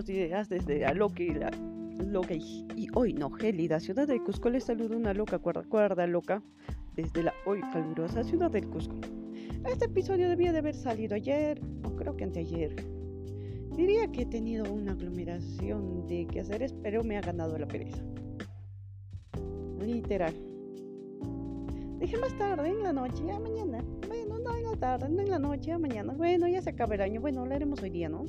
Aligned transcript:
buenos 0.00 0.28
días 0.30 0.48
desde 0.48 0.86
Aloque 0.86 1.34
la 1.34 1.50
loca 2.02 2.32
y, 2.32 2.66
y, 2.74 2.88
hoy 2.94 3.12
no 3.12 3.30
gélida 3.30 3.80
ciudad 3.80 4.08
de 4.08 4.18
Cusco 4.22 4.48
les 4.48 4.64
saluda 4.64 4.96
una 4.96 5.12
loca 5.12 5.38
cuerda, 5.38 5.62
cuerda 5.62 6.06
loca 6.06 6.42
desde 6.94 7.22
la 7.22 7.34
hoy 7.44 7.60
calurosa 7.70 8.24
ciudad 8.24 8.50
del 8.50 8.66
Cusco. 8.66 8.98
Este 9.70 9.84
episodio 9.84 10.30
debía 10.30 10.52
de 10.52 10.60
haber 10.60 10.74
salido 10.74 11.16
ayer 11.16 11.60
o 11.84 11.94
creo 11.96 12.16
que 12.16 12.24
anteayer. 12.24 12.76
Diría 13.76 14.10
que 14.10 14.22
he 14.22 14.26
tenido 14.26 14.72
una 14.72 14.92
aglomeración 14.92 16.06
de 16.06 16.26
quehaceres, 16.28 16.72
pero 16.82 17.04
me 17.04 17.18
ha 17.18 17.20
ganado 17.20 17.58
la 17.58 17.68
pereza. 17.68 18.02
Literal. 19.82 20.34
Dije 21.98 22.16
más 22.16 22.34
tarde, 22.38 22.70
en 22.70 22.82
la 22.82 22.94
noche, 22.94 23.22
ya 23.26 23.38
mañana. 23.38 23.84
Bueno, 24.08 24.38
no 24.38 24.56
en 24.56 24.64
la 24.64 24.76
tarde, 24.76 25.10
no 25.10 25.20
en 25.20 25.28
la 25.28 25.38
noche, 25.38 25.66
ya 25.66 25.78
mañana. 25.78 26.14
Bueno, 26.14 26.48
ya 26.48 26.62
se 26.62 26.70
acaba 26.70 26.94
el 26.94 27.02
año. 27.02 27.20
Bueno, 27.20 27.44
lo 27.44 27.54
haremos 27.54 27.82
hoy 27.82 27.90
día, 27.90 28.08
¿no? 28.08 28.24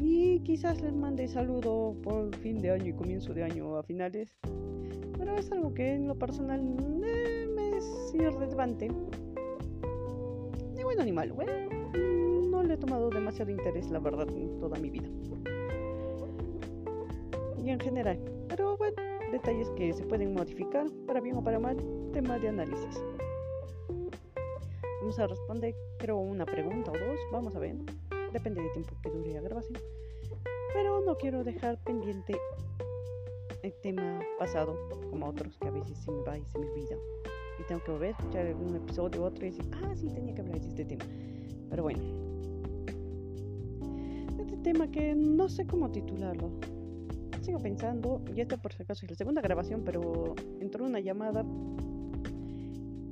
Y 0.00 0.40
quizás 0.40 0.80
les 0.80 0.94
mande 0.94 1.28
saludo 1.28 1.94
por 2.02 2.34
fin 2.36 2.62
de 2.62 2.70
año 2.70 2.86
y 2.86 2.92
comienzo 2.94 3.34
de 3.34 3.44
año 3.44 3.76
a 3.76 3.82
finales. 3.82 4.34
Pero 5.18 5.36
es 5.36 5.52
algo 5.52 5.74
que 5.74 5.92
en 5.92 6.08
lo 6.08 6.14
personal 6.18 6.60
eh, 7.04 7.46
me 7.54 7.76
es 7.76 8.14
irrelevante. 8.14 8.90
Ni 10.74 10.82
bueno 10.82 11.04
ni 11.04 11.12
malo, 11.12 11.34
bueno, 11.34 11.52
no 12.48 12.62
le 12.62 12.74
he 12.74 12.76
tomado 12.78 13.10
demasiado 13.10 13.50
interés, 13.50 13.90
la 13.90 13.98
verdad, 13.98 14.28
en 14.30 14.58
toda 14.58 14.78
mi 14.78 14.88
vida. 14.88 15.08
Y 17.62 17.68
en 17.68 17.78
general. 17.78 18.18
Pero 18.48 18.78
bueno, 18.78 18.96
detalles 19.32 19.68
que 19.76 19.92
se 19.92 20.04
pueden 20.04 20.32
modificar, 20.32 20.86
para 21.06 21.20
bien 21.20 21.36
o 21.36 21.44
para 21.44 21.58
mal, 21.58 21.76
tema 22.14 22.38
de 22.38 22.48
análisis. 22.48 23.04
Vamos 25.00 25.18
a 25.18 25.26
responder, 25.26 25.74
creo, 25.98 26.18
una 26.18 26.46
pregunta 26.46 26.90
o 26.90 26.94
dos, 26.94 27.18
vamos 27.30 27.54
a 27.54 27.58
ver 27.58 27.76
depende 28.32 28.62
del 28.62 28.72
tiempo 28.72 28.94
que 29.02 29.10
dure 29.10 29.34
la 29.34 29.40
grabación. 29.40 29.78
Pero 30.72 31.00
no 31.04 31.16
quiero 31.16 31.44
dejar 31.44 31.78
pendiente 31.82 32.36
el 33.62 33.74
tema 33.82 34.20
pasado, 34.38 34.76
como 35.10 35.26
otros 35.26 35.56
que 35.58 35.68
a 35.68 35.70
veces 35.70 35.98
se 35.98 36.10
me 36.10 36.22
va 36.22 36.38
y 36.38 36.44
se 36.44 36.58
me 36.58 36.66
olvida. 36.66 36.96
Y 37.58 37.64
tengo 37.64 37.82
que 37.84 37.90
volver 37.90 38.14
a 38.14 38.18
escuchar 38.18 38.54
un 38.54 38.76
episodio 38.76 39.20
u 39.20 39.24
otro 39.24 39.44
y 39.44 39.50
decir, 39.50 39.70
ah, 39.82 39.94
sí, 39.94 40.08
tenía 40.08 40.34
que 40.34 40.40
hablar 40.40 40.60
de 40.60 40.68
este 40.68 40.84
tema. 40.84 41.04
Pero 41.68 41.82
bueno, 41.82 42.02
este 44.38 44.56
tema 44.58 44.90
que 44.90 45.14
no 45.14 45.48
sé 45.48 45.66
cómo 45.66 45.90
titularlo. 45.90 46.50
Sigo 47.42 47.58
pensando, 47.58 48.22
y 48.34 48.40
esto 48.40 48.58
por 48.58 48.72
si 48.72 48.82
acaso 48.82 49.04
es 49.04 49.10
la 49.10 49.16
segunda 49.16 49.40
grabación, 49.40 49.82
pero 49.84 50.34
entró 50.60 50.84
una 50.84 51.00
llamada 51.00 51.44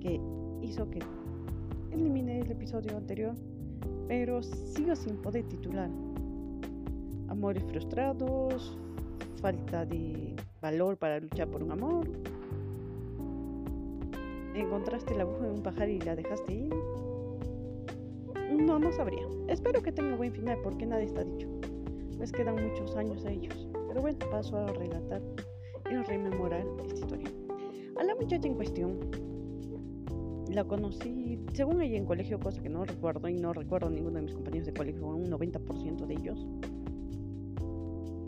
que 0.00 0.20
hizo 0.62 0.88
que 0.90 1.00
elimine 1.90 2.40
el 2.40 2.50
episodio 2.50 2.96
anterior 2.96 3.34
pero 4.08 4.42
sigo 4.42 4.96
sin 4.96 5.16
poder 5.18 5.44
titular. 5.44 5.90
Amores 7.28 7.62
frustrados, 7.64 8.76
falta 9.40 9.84
de 9.84 10.34
valor 10.62 10.96
para 10.96 11.20
luchar 11.20 11.48
por 11.48 11.62
un 11.62 11.72
amor. 11.72 12.08
¿Encontraste 14.54 15.14
la 15.14 15.22
aguja 15.22 15.46
en 15.46 15.52
un 15.52 15.62
pajar 15.62 15.88
y 15.90 16.00
la 16.00 16.16
dejaste 16.16 16.52
ir? 16.54 16.74
No, 18.50 18.78
no 18.78 18.90
sabría. 18.92 19.26
Espero 19.46 19.82
que 19.82 19.92
tenga 19.92 20.16
buen 20.16 20.32
final 20.32 20.58
porque 20.64 20.86
nada 20.86 21.02
está 21.02 21.22
dicho. 21.22 21.46
Les 22.18 22.32
quedan 22.32 22.56
muchos 22.66 22.96
años 22.96 23.24
a 23.26 23.30
ellos. 23.30 23.68
Pero 23.88 24.00
bueno, 24.00 24.18
paso 24.30 24.56
a 24.56 24.66
relatar 24.72 25.22
y 25.90 25.94
rememorar 25.94 26.66
esta 26.82 26.94
historia. 26.94 27.28
A 27.96 28.04
la 28.04 28.14
muchacha 28.14 28.48
en 28.48 28.54
cuestión 28.54 28.98
la 30.50 30.64
conocí, 30.64 31.27
según 31.52 31.80
ella, 31.82 31.96
en 31.96 32.04
colegio, 32.04 32.38
cosa 32.38 32.62
que 32.62 32.68
no 32.68 32.84
recuerdo 32.84 33.28
y 33.28 33.34
no 33.34 33.52
recuerdo 33.52 33.90
ninguno 33.90 34.16
de 34.16 34.22
mis 34.22 34.34
compañeros 34.34 34.66
de 34.66 34.74
colegio, 34.74 35.06
un 35.06 35.26
90% 35.26 36.06
de 36.06 36.14
ellos. 36.14 36.46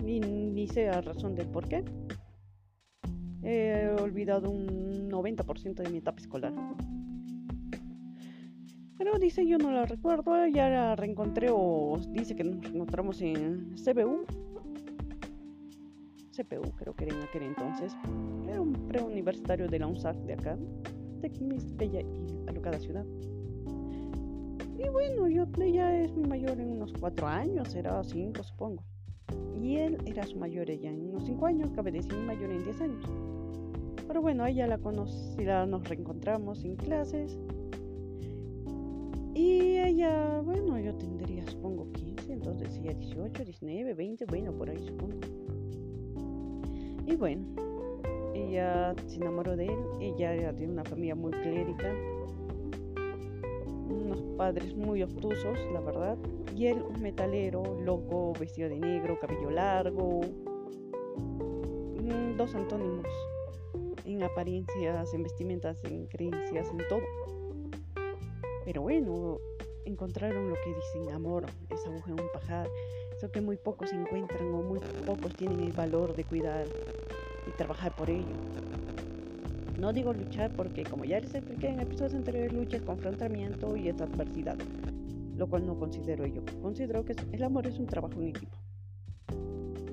Ni, 0.02 0.20
ni 0.20 0.66
sé 0.66 0.88
a 0.88 1.00
razón 1.00 1.34
del 1.34 1.48
por 1.48 1.68
qué. 1.68 1.84
He 3.42 3.88
olvidado 4.00 4.50
un 4.50 5.10
90% 5.10 5.74
de 5.82 5.90
mi 5.90 5.98
etapa 5.98 6.20
escolar. 6.20 6.52
Pero 8.98 9.18
dice 9.18 9.46
yo 9.46 9.56
no 9.56 9.70
la 9.70 9.86
recuerdo, 9.86 10.46
ya 10.46 10.68
la 10.68 10.96
reencontré 10.96 11.48
o 11.50 11.98
dice 12.10 12.36
que 12.36 12.44
nos 12.44 12.66
encontramos 12.66 13.20
en 13.22 13.74
CBU. 13.76 14.26
CPU 16.36 16.70
creo 16.76 16.94
que 16.94 17.04
era 17.04 17.16
en 17.16 17.22
aquel 17.22 17.42
entonces. 17.44 17.96
Era 18.46 18.60
un 18.60 18.72
preuniversitario 18.88 19.68
de 19.68 19.78
la 19.78 19.86
UNSAC 19.86 20.16
de 20.18 20.32
acá 20.34 20.58
de 21.20 21.30
mi 21.40 21.56
bella 21.76 22.00
y 22.00 22.48
alocada 22.48 22.78
ciudad. 22.78 23.04
Y 24.78 24.88
bueno, 24.88 25.28
yo, 25.28 25.46
ella 25.62 26.02
es 26.02 26.12
mi 26.16 26.26
mayor 26.26 26.58
en 26.58 26.70
unos 26.70 26.92
cuatro 26.98 27.26
años, 27.26 27.74
era 27.74 28.02
cinco 28.02 28.42
supongo. 28.42 28.82
Y 29.60 29.76
él 29.76 29.98
era 30.06 30.26
su 30.26 30.38
mayor 30.38 30.70
ella 30.70 30.90
en 30.90 31.10
unos 31.10 31.26
cinco 31.26 31.46
años, 31.46 31.70
cabe 31.72 31.92
decir 31.92 32.14
mayor 32.14 32.50
en 32.50 32.64
diez 32.64 32.80
años. 32.80 33.04
Pero 34.06 34.22
bueno, 34.22 34.46
ella 34.46 34.66
la 34.66 34.78
conocí, 34.78 35.44
nos 35.44 35.88
reencontramos 35.88 36.64
en 36.64 36.76
clases. 36.76 37.38
Y 39.34 39.76
ella, 39.76 40.40
bueno, 40.40 40.78
yo 40.80 40.94
tendría 40.96 41.46
supongo 41.46 41.92
15, 41.92 42.32
entonces 42.32 42.76
ella 42.78 42.94
18, 42.94 43.44
19, 43.44 43.94
20, 43.94 44.24
bueno, 44.26 44.52
por 44.52 44.70
ahí 44.70 44.78
supongo. 44.78 45.18
Y 47.06 47.16
bueno, 47.16 47.44
ella 48.34 48.94
se 49.06 49.16
enamoró 49.16 49.56
de 49.56 49.66
él, 49.66 49.78
ella 50.00 50.34
era 50.34 50.52
de 50.52 50.66
una 50.66 50.84
familia 50.84 51.14
muy 51.14 51.32
clérica, 51.32 51.94
unos 53.88 54.22
padres 54.36 54.74
muy 54.74 55.02
obtusos, 55.02 55.58
la 55.72 55.80
verdad, 55.80 56.16
y 56.56 56.66
él 56.66 56.82
un 56.82 57.00
metalero, 57.02 57.62
loco, 57.84 58.32
vestido 58.38 58.68
de 58.68 58.78
negro, 58.78 59.18
cabello 59.20 59.50
largo, 59.50 60.20
mm, 61.16 62.36
dos 62.36 62.54
antónimos 62.54 63.06
en 64.04 64.22
apariencias, 64.22 65.14
en 65.14 65.22
vestimentas, 65.22 65.82
en 65.84 66.06
creencias, 66.06 66.68
en 66.70 66.78
todo. 66.88 67.02
Pero 68.64 68.82
bueno, 68.82 69.38
encontraron 69.84 70.48
lo 70.48 70.54
que 70.54 70.74
dicen 70.74 71.14
amor, 71.14 71.46
esa 71.70 71.88
aguja 71.88 72.10
en 72.12 72.20
un 72.20 72.28
pajar, 72.32 72.68
eso 73.16 73.30
que 73.30 73.40
muy 73.40 73.56
pocos 73.56 73.92
encuentran 73.92 74.52
o 74.54 74.62
muy 74.62 74.80
pocos 75.06 75.34
tienen 75.34 75.60
el 75.60 75.72
valor 75.72 76.14
de 76.14 76.24
cuidar 76.24 76.66
y 77.50 77.56
trabajar 77.56 77.94
por 77.94 78.08
ello. 78.08 78.36
No 79.78 79.92
digo 79.92 80.12
luchar 80.12 80.52
porque, 80.54 80.84
como 80.84 81.04
ya 81.04 81.20
les 81.20 81.34
expliqué 81.34 81.68
en 81.68 81.80
episodios 81.80 82.14
anteriores, 82.14 82.52
lucha 82.52 82.76
es 82.76 82.82
confrontamiento 82.82 83.76
y 83.76 83.88
es 83.88 84.00
adversidad, 84.00 84.58
lo 85.36 85.48
cual 85.48 85.66
no 85.66 85.78
considero 85.78 86.26
yo. 86.26 86.42
Considero 86.62 87.04
que 87.04 87.16
el 87.32 87.42
amor 87.42 87.66
es 87.66 87.78
un 87.78 87.86
trabajo 87.86 88.20
en 88.20 88.28
equipo, 88.28 88.58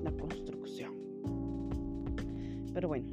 la 0.02 0.12
construcción. 0.12 0.92
Pero 2.74 2.88
bueno, 2.88 3.06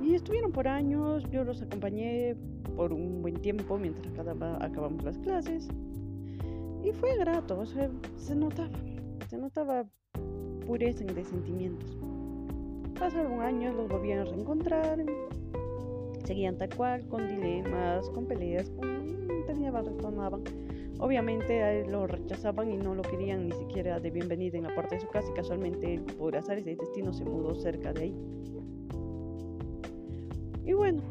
y 0.00 0.14
estuvieron 0.14 0.52
por 0.52 0.68
años, 0.68 1.24
yo 1.30 1.42
los 1.42 1.60
acompañé 1.62 2.36
por 2.76 2.92
un 2.92 3.22
buen 3.22 3.34
tiempo 3.40 3.76
mientras 3.76 4.06
acabamos 4.60 5.02
las 5.02 5.18
clases. 5.18 5.68
Y 6.84 6.92
fue 6.92 7.16
grato, 7.18 7.64
se 7.66 8.36
notaba, 8.36 8.70
se 9.28 9.36
notaba 9.36 9.84
pureza 10.64 11.04
de 11.04 11.24
sentimientos. 11.24 12.05
Pasaron 12.98 13.42
años, 13.42 13.74
los 13.74 13.88
volvían 13.88 14.20
a 14.20 14.24
reencontrar, 14.24 15.04
seguían 16.24 16.56
tal 16.56 16.74
cual, 16.74 17.06
con 17.08 17.28
dilemas, 17.28 18.08
con 18.10 18.26
peleas, 18.26 18.70
con... 18.70 19.26
tenían, 19.46 19.74
retomaban. 19.74 20.42
Obviamente 20.98 21.80
él 21.80 21.92
lo 21.92 22.06
rechazaban 22.06 22.70
y 22.70 22.78
no 22.78 22.94
lo 22.94 23.02
querían 23.02 23.48
ni 23.48 23.52
siquiera 23.52 24.00
de 24.00 24.10
bienvenida 24.10 24.56
en 24.56 24.64
la 24.64 24.74
puerta 24.74 24.94
de 24.94 25.02
su 25.02 25.08
casa 25.08 25.28
y 25.30 25.34
casualmente 25.34 26.00
por 26.18 26.34
azares 26.36 26.64
de 26.64 26.74
destino 26.74 27.12
se 27.12 27.24
mudó 27.26 27.54
cerca 27.54 27.92
de 27.92 28.04
ahí. 28.04 28.14
Y 30.64 30.72
bueno, 30.72 31.02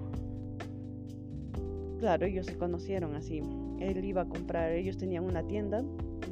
claro, 2.00 2.26
ellos 2.26 2.48
se 2.48 2.58
conocieron 2.58 3.14
así. 3.16 3.44
Él 3.80 4.04
iba 4.04 4.24
a 4.24 4.26
comprar, 4.28 4.72
ellos 4.72 4.98
tenían 4.98 5.24
una 5.24 5.46
tienda 5.46 5.84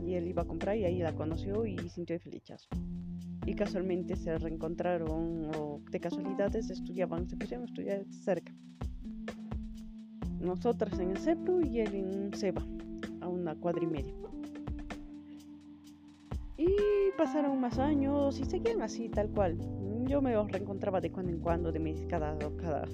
y 0.03 0.15
él 0.15 0.27
iba 0.27 0.41
a 0.41 0.45
comprar 0.45 0.77
y 0.77 0.85
ahí 0.85 0.97
la 0.97 1.13
conoció 1.13 1.63
y 1.67 1.77
sintió 1.89 2.15
el 2.15 2.21
flechazo 2.21 2.67
y 3.45 3.55
casualmente 3.55 4.15
se 4.15 4.37
reencontraron 4.37 5.51
o 5.55 5.81
de 5.91 5.99
casualidades 5.99 6.69
estudiaban, 6.69 7.27
se 7.27 7.35
pusieron 7.35 7.65
a 7.65 7.67
estudiar 7.67 8.05
cerca. 8.09 8.53
Nosotras 10.39 10.99
en 10.99 11.11
el 11.11 11.17
CEPRU 11.17 11.61
y 11.61 11.79
él 11.79 11.95
en 11.95 12.33
SEBA, 12.33 12.65
a 13.21 13.27
una 13.27 13.55
cuadra 13.55 13.83
y 13.83 13.87
media. 13.87 14.13
Y 16.57 16.67
pasaron 17.17 17.59
más 17.59 17.79
años 17.79 18.39
y 18.39 18.45
seguían 18.45 18.81
así, 18.81 19.09
tal 19.09 19.29
cual. 19.29 19.57
Yo 20.07 20.21
me 20.21 20.35
reencontraba 20.43 21.01
de 21.01 21.11
cuando 21.11 21.31
en 21.31 21.39
cuando, 21.39 21.71
de 21.71 21.79
mes, 21.79 22.05
cada, 22.09 22.37
cada 22.57 22.85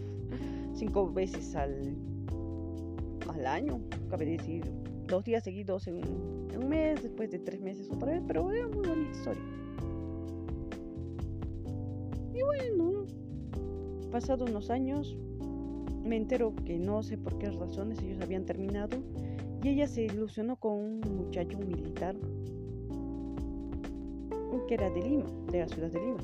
cinco 0.73 1.11
veces 1.11 1.55
al, 1.55 1.95
al 3.27 3.45
año, 3.47 3.81
cabe 4.09 4.25
decir, 4.25 4.63
dos 5.07 5.23
días 5.23 5.43
seguidos 5.43 5.87
en, 5.87 5.97
en 6.51 6.63
un 6.63 6.69
mes, 6.69 7.01
después 7.01 7.31
de 7.31 7.39
tres 7.39 7.61
meses 7.61 7.89
otra 7.89 8.11
vez, 8.11 8.21
pero 8.27 8.51
era 8.51 8.67
muy 8.67 8.87
bonita 8.87 9.11
historia. 9.11 9.41
Bueno, 12.49 13.05
pasados 14.11 14.49
unos 14.49 14.71
años, 14.71 15.15
me 16.03 16.17
entero 16.17 16.55
que 16.65 16.79
no 16.79 17.03
sé 17.03 17.15
por 17.15 17.37
qué 17.37 17.51
razones 17.51 18.01
ellos 18.01 18.19
habían 18.23 18.43
terminado 18.45 18.97
y 19.61 19.69
ella 19.69 19.87
se 19.87 20.05
ilusionó 20.05 20.55
con 20.55 20.73
un 20.73 20.99
muchacho 20.99 21.59
militar. 21.59 22.15
que 24.67 24.73
era 24.73 24.89
de 24.89 25.01
Lima, 25.01 25.25
de 25.51 25.59
la 25.59 25.67
ciudad 25.67 25.91
de 25.91 25.99
Lima. 25.99 26.19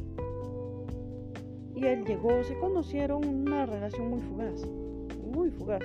Y 1.75 1.85
él 1.85 2.05
llegó, 2.05 2.43
se 2.43 2.57
conocieron, 2.57 3.23
una 3.27 3.67
relación 3.67 4.09
muy 4.09 4.19
fugaz, 4.21 4.65
muy 5.31 5.51
fugaz. 5.51 5.83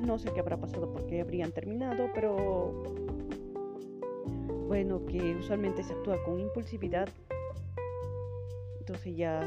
No 0.00 0.18
sé 0.18 0.30
qué 0.34 0.40
habrá 0.40 0.58
pasado 0.58 0.92
porque 0.92 1.22
habrían 1.22 1.52
terminado, 1.52 2.08
pero 2.14 2.82
bueno, 4.68 5.04
que 5.06 5.36
usualmente 5.36 5.82
se 5.82 5.94
actúa 5.94 6.22
con 6.24 6.38
impulsividad. 6.38 7.08
Entonces 8.86 9.16
ya 9.16 9.40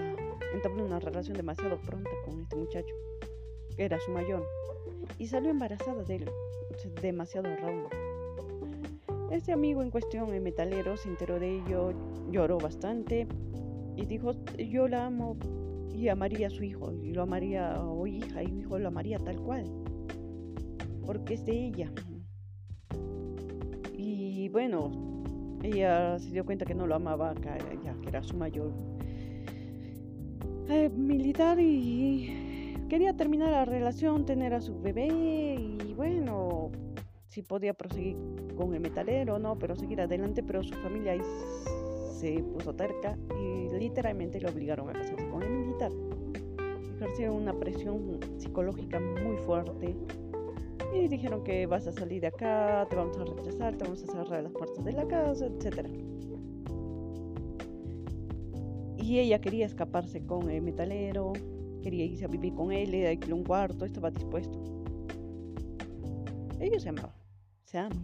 entabló 0.51 0.83
una 0.83 0.99
relación 0.99 1.37
demasiado 1.37 1.77
pronta 1.77 2.09
con 2.25 2.41
este 2.41 2.55
muchacho, 2.55 2.95
que 3.75 3.85
era 3.85 3.99
su 3.99 4.09
mayor, 4.09 4.43
y 5.19 5.27
salió 5.27 5.51
embarazada 5.51 6.03
de 6.03 6.15
él, 6.15 6.29
demasiado 7.03 7.47
rápido. 7.55 7.87
Este 9.29 9.51
amigo 9.51 9.83
en 9.83 9.91
cuestión, 9.91 10.33
el 10.33 10.41
metalero, 10.41 10.97
se 10.97 11.09
enteró 11.09 11.39
de 11.39 11.59
ello, 11.59 11.93
lloró 12.31 12.57
bastante 12.57 13.27
y 13.95 14.05
dijo, 14.07 14.31
yo 14.57 14.87
la 14.87 15.05
amo 15.05 15.37
y 15.93 16.07
amaría 16.07 16.47
a 16.47 16.49
su 16.49 16.63
hijo, 16.63 16.91
y 16.91 17.13
lo 17.13 17.21
amaría 17.21 17.79
o 17.79 18.07
hija, 18.07 18.41
y 18.41 18.51
mi 18.51 18.61
hijo 18.61 18.79
lo 18.79 18.87
amaría 18.87 19.19
tal 19.19 19.39
cual, 19.39 19.65
porque 21.05 21.35
es 21.35 21.45
de 21.45 21.67
ella. 21.67 21.91
Y 23.93 24.49
bueno, 24.49 24.89
ella 25.61 26.17
se 26.17 26.31
dio 26.31 26.43
cuenta 26.43 26.65
que 26.65 26.73
no 26.73 26.87
lo 26.87 26.95
amaba, 26.95 27.35
ya 27.83 27.93
que 28.01 28.09
era 28.09 28.23
su 28.23 28.35
mayor 28.35 28.96
eh, 30.69 30.89
militar 30.89 31.59
y 31.59 32.75
quería 32.89 33.15
terminar 33.15 33.51
la 33.51 33.65
relación, 33.65 34.25
tener 34.25 34.53
a 34.53 34.61
su 34.61 34.79
bebé 34.79 35.07
y 35.07 35.93
bueno, 35.95 36.71
si 37.29 37.41
podía 37.41 37.73
proseguir 37.73 38.17
con 38.55 38.73
el 38.73 38.79
metalero, 38.79 39.39
no, 39.39 39.57
pero 39.57 39.75
seguir 39.75 40.01
adelante, 40.01 40.43
pero 40.43 40.63
su 40.63 40.73
familia 40.75 41.15
se 42.11 42.43
puso 42.53 42.73
terca 42.73 43.17
y 43.39 43.69
literalmente 43.77 44.39
le 44.41 44.49
obligaron 44.49 44.89
a 44.89 44.93
casarse 44.93 45.29
con 45.29 45.43
el 45.43 45.49
militar. 45.49 45.91
Ejercieron 46.95 47.35
una 47.35 47.53
presión 47.53 48.19
psicológica 48.37 48.99
muy 48.99 49.37
fuerte 49.37 49.95
y 50.93 51.07
dijeron 51.07 51.43
que 51.43 51.65
vas 51.67 51.85
a 51.87 51.91
salir 51.91 52.21
de 52.21 52.27
acá, 52.27 52.87
te 52.89 52.95
vamos 52.95 53.17
a 53.17 53.23
rechazar, 53.25 53.75
te 53.77 53.83
vamos 53.83 54.03
a 54.03 54.07
cerrar 54.07 54.43
las 54.43 54.51
puertas 54.51 54.83
de 54.83 54.93
la 54.93 55.07
casa, 55.07 55.45
etcétera 55.45 55.89
y 59.07 59.19
ella 59.19 59.39
quería 59.39 59.65
escaparse 59.65 60.25
con 60.25 60.49
el 60.49 60.61
metalero, 60.61 61.31
quería 61.81 62.03
irse 62.03 62.25
a 62.25 62.27
vivir 62.27 62.53
con 62.53 62.73
él, 62.73 62.91
le 62.91 63.07
alquiló 63.07 63.37
un 63.37 63.45
cuarto, 63.45 63.85
estaba 63.85 64.11
dispuesto. 64.11 64.59
Ellos 66.59 66.83
se 66.83 66.89
amaban, 66.89 67.13
se 67.63 67.77
aman. 67.77 68.03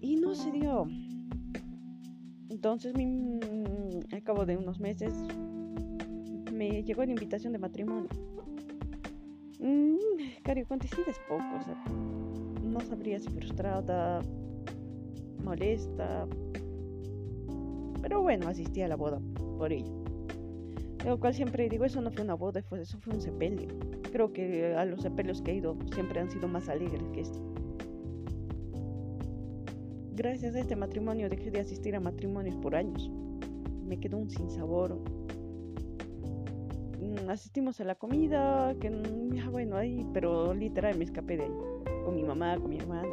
Y 0.00 0.16
no 0.16 0.34
se 0.34 0.50
dio. 0.50 0.88
Entonces, 2.50 2.92
mi, 2.96 3.38
al 4.10 4.22
cabo 4.24 4.46
de 4.46 4.56
unos 4.56 4.80
meses, 4.80 5.14
me 6.52 6.82
llegó 6.82 7.04
la 7.04 7.12
invitación 7.12 7.52
de 7.52 7.60
matrimonio. 7.60 8.10
Mm, 9.60 10.42
Cari, 10.42 10.62
es 10.62 11.20
poco, 11.28 11.44
no 12.64 12.80
sabría 12.80 13.20
si 13.20 13.28
frustrada, 13.28 14.22
molesta, 15.44 16.26
pero 18.02 18.20
bueno, 18.20 18.48
asistí 18.48 18.82
a 18.82 18.88
la 18.88 18.96
boda 18.96 19.20
por 19.56 19.72
ello. 19.72 20.02
Lo 21.06 21.18
cual 21.18 21.34
siempre 21.34 21.68
digo, 21.68 21.84
eso 21.84 22.00
no 22.00 22.10
fue 22.10 22.22
una 22.22 22.34
boda, 22.34 22.60
eso 22.60 22.98
fue 22.98 23.14
un 23.14 23.20
sepelio. 23.20 23.68
Creo 24.12 24.32
que 24.32 24.74
a 24.74 24.84
los 24.84 25.02
sepelios 25.02 25.40
que 25.40 25.52
he 25.52 25.54
ido 25.54 25.76
siempre 25.94 26.20
han 26.20 26.30
sido 26.30 26.48
más 26.48 26.68
alegres 26.68 27.02
que 27.12 27.20
este. 27.22 27.38
Gracias 30.14 30.54
a 30.54 30.60
este 30.60 30.76
matrimonio 30.76 31.28
dejé 31.28 31.50
de 31.50 31.60
asistir 31.60 31.96
a 31.96 32.00
matrimonios 32.00 32.56
por 32.56 32.76
años. 32.76 33.10
Me 33.86 33.98
quedó 33.98 34.18
un 34.18 34.30
sinsabor. 34.30 34.98
Mm, 37.00 37.30
asistimos 37.30 37.80
a 37.80 37.84
la 37.84 37.94
comida, 37.94 38.74
que 38.78 38.90
mm, 38.90 39.50
bueno, 39.50 39.76
ahí, 39.76 40.06
pero 40.12 40.54
literal 40.54 40.98
me 40.98 41.04
escapé 41.04 41.36
de 41.36 41.44
ahí. 41.44 41.54
Con 42.04 42.14
mi 42.14 42.22
mamá, 42.22 42.58
con 42.58 42.70
mi 42.70 42.78
hermana. 42.78 43.08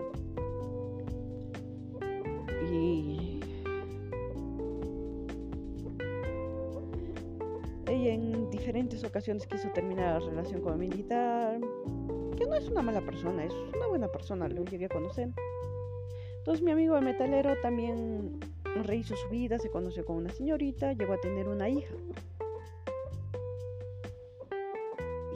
Y 2.71 3.28
diferentes 8.69 9.03
ocasiones 9.03 9.47
quiso 9.47 9.67
terminar 9.69 10.21
la 10.21 10.29
relación 10.29 10.61
con 10.61 10.73
el 10.73 10.79
militar, 10.79 11.59
que 12.37 12.45
no 12.45 12.53
es 12.53 12.69
una 12.69 12.83
mala 12.83 13.01
persona, 13.01 13.43
es 13.43 13.53
una 13.75 13.87
buena 13.87 14.07
persona, 14.09 14.47
lo 14.47 14.63
llegué 14.63 14.85
a 14.85 14.89
conocer. 14.89 15.29
Entonces 16.37 16.63
mi 16.63 16.69
amigo 16.69 16.95
el 16.95 17.03
metalero 17.03 17.59
también 17.63 18.39
rehizo 18.83 19.15
su 19.15 19.27
vida, 19.29 19.57
se 19.57 19.71
conoció 19.71 20.05
con 20.05 20.17
una 20.17 20.29
señorita, 20.29 20.93
llegó 20.93 21.13
a 21.13 21.17
tener 21.19 21.47
una 21.47 21.67
hija. 21.67 21.95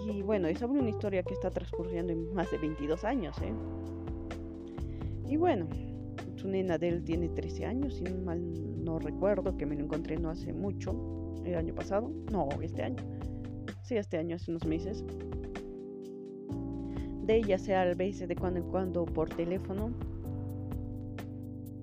Y 0.06 0.22
bueno, 0.22 0.48
es 0.48 0.62
una 0.62 0.88
historia 0.88 1.24
que 1.24 1.34
está 1.34 1.50
transcurriendo 1.50 2.14
en 2.14 2.36
más 2.36 2.52
de 2.52 2.60
22 2.60 3.04
años, 3.04 3.36
¿eh? 3.42 3.52
Y 5.28 5.38
bueno, 5.38 5.68
su 6.36 6.48
nena 6.48 6.78
de 6.78 6.90
él 6.90 7.04
tiene 7.04 7.30
13 7.30 7.66
años, 7.66 7.96
si 7.96 8.04
mal 8.04 8.84
no 8.86 9.00
recuerdo, 9.00 9.58
que 9.58 9.66
me 9.66 9.76
lo 9.76 9.86
encontré 9.86 10.18
no 10.18 10.30
hace 10.30 10.54
mucho 10.54 11.24
el 11.44 11.56
año 11.56 11.74
pasado, 11.74 12.12
no, 12.32 12.48
este 12.62 12.84
año, 12.84 13.04
sí, 13.84 13.98
este 13.98 14.18
año, 14.18 14.36
hace 14.36 14.52
unos 14.52 14.66
meses. 14.66 15.04
De 17.24 17.38
ella 17.38 17.58
sea 17.58 17.84
al 17.84 17.96
veces 17.96 18.28
de 18.28 18.36
cuando 18.36 18.60
en 18.60 18.70
cuando 18.70 19.06
por 19.06 19.30
teléfono. 19.30 19.92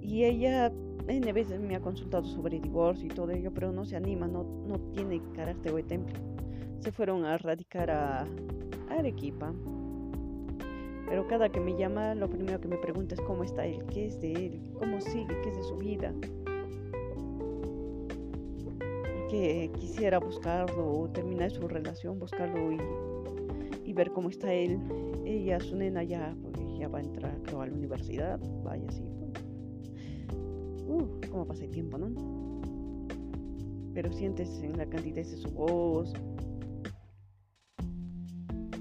Y 0.00 0.24
ella 0.24 0.72
N 1.06 1.32
veces 1.32 1.60
me 1.60 1.76
ha 1.76 1.80
consultado 1.80 2.24
sobre 2.24 2.60
divorcio 2.60 3.06
y 3.06 3.08
todo 3.08 3.30
ello, 3.30 3.52
pero 3.52 3.72
no 3.72 3.84
se 3.84 3.96
anima, 3.96 4.26
no, 4.26 4.44
no 4.66 4.78
tiene 4.92 5.22
carácter 5.34 5.72
de 5.72 5.82
temple. 5.82 6.14
Se 6.80 6.92
fueron 6.92 7.24
a 7.24 7.38
radicar 7.38 7.90
a, 7.90 8.22
a 8.22 8.94
Arequipa. 8.98 9.52
Pero 11.08 11.26
cada 11.26 11.48
que 11.48 11.60
me 11.60 11.76
llama, 11.76 12.14
lo 12.14 12.28
primero 12.30 12.60
que 12.60 12.68
me 12.68 12.76
pregunta 12.76 13.14
es 13.14 13.20
cómo 13.22 13.42
está 13.42 13.66
él, 13.66 13.84
qué 13.92 14.06
es 14.06 14.20
de 14.20 14.32
él, 14.32 14.60
cómo 14.78 15.00
sigue, 15.00 15.34
qué 15.42 15.50
es 15.50 15.56
de 15.56 15.62
su 15.64 15.76
vida 15.76 16.14
que 19.30 19.70
quisiera 19.78 20.18
buscarlo 20.18 21.02
o 21.02 21.08
terminar 21.08 21.52
su 21.52 21.68
relación, 21.68 22.18
buscarlo 22.18 22.72
y, 22.72 23.92
ver 23.92 24.12
cómo 24.12 24.30
está 24.30 24.52
él. 24.52 24.78
Ella, 25.24 25.60
su 25.60 25.76
nena 25.76 26.02
ya, 26.04 26.34
porque 26.42 26.78
ya 26.78 26.88
va 26.88 26.98
a 26.98 27.02
entrar 27.02 27.36
creo 27.42 27.60
a 27.60 27.66
la 27.66 27.72
universidad, 27.72 28.40
vaya 28.62 28.86
así. 28.88 29.02
Uh, 30.86 31.20
cómo 31.30 31.46
pasa 31.46 31.64
el 31.64 31.70
tiempo, 31.70 31.98
¿no? 31.98 32.08
Pero 33.92 34.12
sientes 34.12 34.48
en 34.62 34.78
la 34.78 34.86
candidez 34.86 35.32
de 35.32 35.36
su 35.38 35.50
voz, 35.50 36.12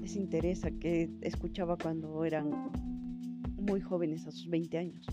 ese 0.02 0.18
interés 0.18 0.62
que 0.80 1.10
escuchaba 1.22 1.76
cuando 1.76 2.24
eran 2.24 2.70
muy 3.56 3.80
jóvenes 3.80 4.26
a 4.26 4.30
sus 4.30 4.48
20 4.48 4.78
años. 4.78 5.06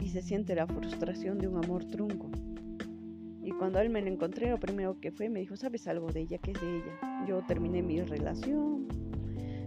Y 0.00 0.08
se 0.10 0.22
siente 0.22 0.54
la 0.54 0.66
frustración 0.66 1.38
de 1.38 1.48
un 1.48 1.64
amor 1.64 1.86
trunco 1.86 2.30
cuando 3.60 3.78
él 3.78 3.90
me 3.90 4.00
lo 4.00 4.08
encontré, 4.08 4.48
lo 4.48 4.58
primero 4.58 4.98
que 5.00 5.12
fue, 5.12 5.28
me 5.28 5.40
dijo, 5.40 5.54
¿sabes 5.54 5.86
algo 5.86 6.10
de 6.10 6.22
ella? 6.22 6.38
¿Qué 6.38 6.52
es 6.52 6.60
de 6.62 6.76
ella? 6.78 7.26
Yo 7.28 7.42
terminé 7.46 7.82
mi 7.82 8.00
relación, 8.00 8.88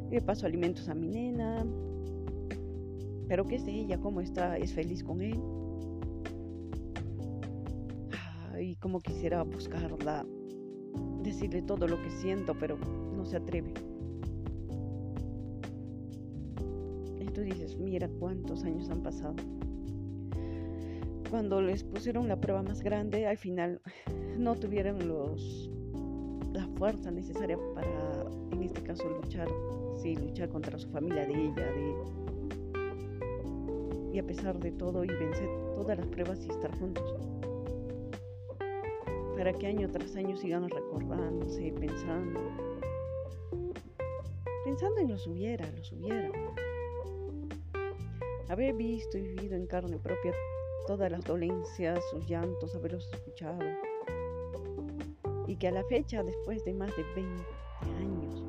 le 0.10 0.20
paso 0.20 0.48
alimentos 0.48 0.90
a 0.90 0.96
mi 0.96 1.10
nena, 1.10 1.64
pero 3.28 3.46
¿qué 3.46 3.58
es 3.58 3.66
de 3.68 3.72
ella? 3.72 4.00
¿Cómo 4.00 4.20
está? 4.20 4.58
¿Es 4.58 4.74
feliz 4.74 5.04
con 5.04 5.22
él? 5.22 5.40
Y 8.60 8.78
como 8.78 9.00
quisiera 9.00 9.44
buscarla, 9.44 10.26
decirle 11.22 11.62
todo 11.62 11.88
lo 11.88 12.02
que 12.02 12.10
siento, 12.10 12.56
pero 12.60 12.80
no 13.16 13.28
se 13.28 13.38
atreve. 13.38 13.76
Y 17.22 17.26
tú 17.26 17.42
dices, 17.42 17.78
mira 17.78 18.10
cuántos 18.20 18.64
años 18.64 18.90
han 18.90 19.04
pasado 19.04 19.36
cuando 21.34 21.64
les 21.64 21.84
pusieron 21.84 22.28
la 22.28 22.40
prueba 22.40 22.62
más 22.62 22.84
grande, 22.84 23.26
al 23.26 23.40
final 23.40 23.82
no 24.38 24.54
tuvieron 24.54 25.08
los 25.08 25.68
la 26.54 26.68
fuerza 26.78 27.10
necesaria 27.10 27.58
para, 27.74 28.28
en 28.52 28.62
este 28.62 28.84
caso, 28.84 29.10
luchar, 29.10 29.48
sí, 29.98 30.16
luchar 30.16 30.50
contra 30.50 30.78
su 30.78 30.88
familia 30.92 31.26
de 31.26 31.34
ella, 31.34 31.72
de 31.72 31.96
y 34.14 34.20
a 34.20 34.24
pesar 34.24 34.60
de 34.60 34.74
todo 34.74 35.04
y 35.04 35.08
vencer 35.08 35.50
todas 35.74 35.98
las 35.98 36.06
pruebas 36.06 36.46
y 36.46 36.50
estar 36.50 36.72
juntos. 36.78 37.16
Para 39.36 39.54
que 39.54 39.66
año 39.66 39.90
tras 39.90 40.16
año 40.16 40.38
sigan 40.38 40.70
recordándose, 40.70 41.74
pensando, 41.80 42.40
pensando 44.64 45.02
en 45.02 45.08
los 45.10 45.26
hubiera, 45.26 45.66
los 45.72 45.92
hubiera. 45.94 46.30
Haber 48.50 48.76
visto 48.76 49.18
y 49.18 49.24
vivido 49.24 49.56
en 49.56 49.66
carne 49.66 49.98
propia 49.98 50.32
todas 50.88 51.12
las 51.12 51.24
dolencias, 51.24 52.00
sus 52.12 52.28
llantos, 52.28 52.76
haberlos 52.76 53.10
escuchado. 53.14 53.60
Y 55.48 55.56
que 55.56 55.68
a 55.68 55.72
la 55.72 55.84
fecha, 55.86 56.24
después 56.24 56.64
de 56.66 56.74
más 56.74 56.96
de 56.96 57.04
20 57.16 57.44
años, 58.00 58.44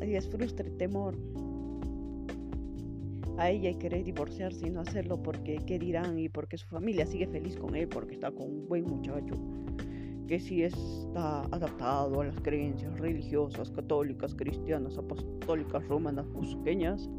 les 0.00 0.28
frustre 0.28 0.70
temor 0.70 1.16
a 3.36 3.50
ella 3.50 3.70
y 3.70 3.74
querer 3.74 4.04
divorciarse 4.04 4.68
y 4.68 4.70
no 4.70 4.80
hacerlo 4.80 5.20
porque 5.20 5.58
qué 5.66 5.78
dirán 5.78 6.18
y 6.18 6.28
porque 6.28 6.56
su 6.56 6.68
familia 6.68 7.04
sigue 7.06 7.26
feliz 7.26 7.56
con 7.56 7.74
él, 7.74 7.88
porque 7.88 8.14
está 8.14 8.30
con 8.30 8.48
un 8.48 8.68
buen 8.68 8.84
muchacho, 8.84 9.34
que 10.28 10.38
sí 10.38 10.62
está 10.62 11.40
adaptado 11.50 12.20
a 12.20 12.26
las 12.26 12.40
creencias 12.40 12.96
religiosas, 12.98 13.70
católicas, 13.72 14.34
cristianas, 14.34 14.96
apostólicas, 14.98 15.86
romanas, 15.88 16.28
busqueñas. 16.32 17.10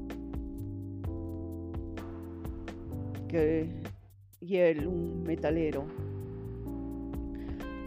Y 4.39 4.57
él, 4.57 4.87
un 4.87 5.23
metalero, 5.23 5.85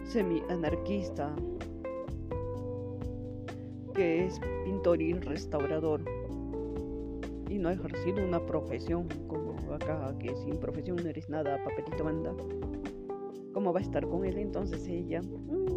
semi-anarquista, 0.05 1.35
que 3.95 4.27
es 4.27 4.41
pintor 4.65 5.01
y 5.01 5.13
restaurador 5.15 6.03
y 7.49 7.59
no 7.59 7.71
ha 7.71 7.73
ejercido 7.73 8.25
una 8.25 8.45
profesión 8.45 9.09
como 9.27 9.55
acá, 9.73 10.15
que 10.19 10.37
sin 10.37 10.57
profesión 10.59 10.97
no 10.97 11.09
eres 11.09 11.29
nada, 11.29 11.63
papelito 11.65 12.05
manda. 12.05 12.35
¿Cómo 13.53 13.73
va 13.73 13.81
a 13.81 13.83
estar 13.83 14.07
con 14.07 14.25
él 14.25 14.39
entonces 14.39 14.87
ella? 14.87 15.23
Mm. 15.23 15.69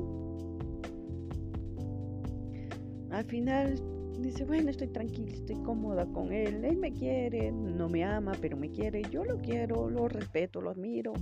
Al 3.11 3.25
final 3.25 3.75
dice, 4.19 4.45
bueno, 4.45 4.69
estoy 4.69 4.87
tranquila, 4.87 5.33
estoy 5.33 5.55
cómoda 5.63 6.05
con 6.05 6.31
él, 6.31 6.63
él 6.65 6.77
me 6.77 6.91
quiere, 6.91 7.51
no 7.51 7.89
me 7.89 8.03
ama, 8.03 8.33
pero 8.41 8.57
me 8.57 8.69
quiere, 8.69 9.01
yo 9.11 9.23
lo 9.23 9.37
quiero, 9.37 9.89
lo 9.89 10.07
respeto, 10.07 10.61
lo 10.61 10.69
admiro, 10.69 11.13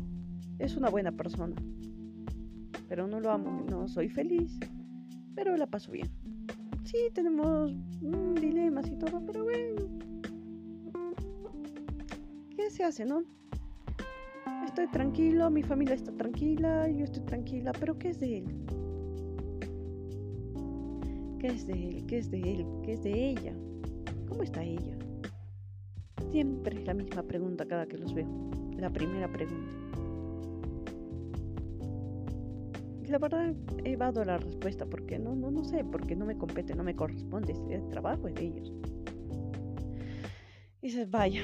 es 0.58 0.76
una 0.76 0.90
buena 0.90 1.12
persona, 1.12 1.56
pero 2.88 3.08
no 3.08 3.20
lo 3.20 3.32
amo, 3.32 3.66
no 3.70 3.88
soy 3.88 4.10
feliz, 4.10 4.60
pero 5.36 5.56
la 5.58 5.68
paso 5.68 5.92
bien. 5.92 6.10
Sí, 6.84 6.98
tenemos 7.14 7.72
mm, 7.74 8.36
dilemas 8.36 8.88
y 8.88 8.96
todo, 8.98 9.22
pero 9.26 9.44
bueno, 9.44 9.90
se 12.70 12.84
hace, 12.84 13.06
no? 13.06 13.24
Estoy 14.66 14.88
tranquilo, 14.88 15.50
mi 15.50 15.64
familia 15.64 15.96
está 15.96 16.12
tranquila, 16.12 16.88
yo 16.88 17.04
estoy 17.04 17.24
tranquila, 17.24 17.72
pero 17.72 17.98
¿qué 17.98 18.10
es 18.10 18.20
de 18.20 18.38
él? 18.40 18.69
¿Qué 21.40 21.48
es 21.48 21.66
de 21.66 21.74
él? 21.74 22.06
¿Qué 22.06 22.18
es 22.18 22.30
de 22.30 22.42
él? 22.42 22.66
¿Qué 22.84 22.94
es 22.94 23.04
de 23.04 23.30
ella? 23.30 23.54
¿Cómo 24.28 24.44
está 24.44 24.62
ella? 24.62 24.98
Siempre 26.32 26.78
es 26.78 26.86
la 26.86 26.94
misma 26.94 27.24
pregunta 27.24 27.66
cada 27.66 27.86
que 27.86 27.98
los 27.98 28.14
veo. 28.14 28.28
La 28.78 28.90
primera 28.90 29.32
pregunta. 29.32 29.72
Y 33.02 33.08
la 33.08 33.20
verdad 33.20 33.56
he 33.86 33.96
dado 33.96 34.26
la 34.26 34.38
respuesta 34.38 34.86
porque 34.86 35.18
no, 35.18 35.34
no, 35.34 35.50
no 35.50 35.64
sé, 35.64 35.86
porque 35.86 36.14
no 36.14 36.26
me 36.26 36.38
compete, 36.38 36.76
no 36.76 36.84
me 36.84 36.94
corresponde. 36.94 37.54
El 37.70 37.88
trabajo 37.88 38.28
es 38.28 38.36
de 38.36 38.44
ellos. 38.44 38.74
Y 40.82 40.88
dices, 40.88 41.10
vaya, 41.10 41.42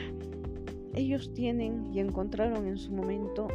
ellos 0.94 1.34
tienen 1.34 1.94
y 1.94 2.02
encontraron 2.02 2.68
en 2.68 2.78
su 2.78 2.92
momento 2.92 3.48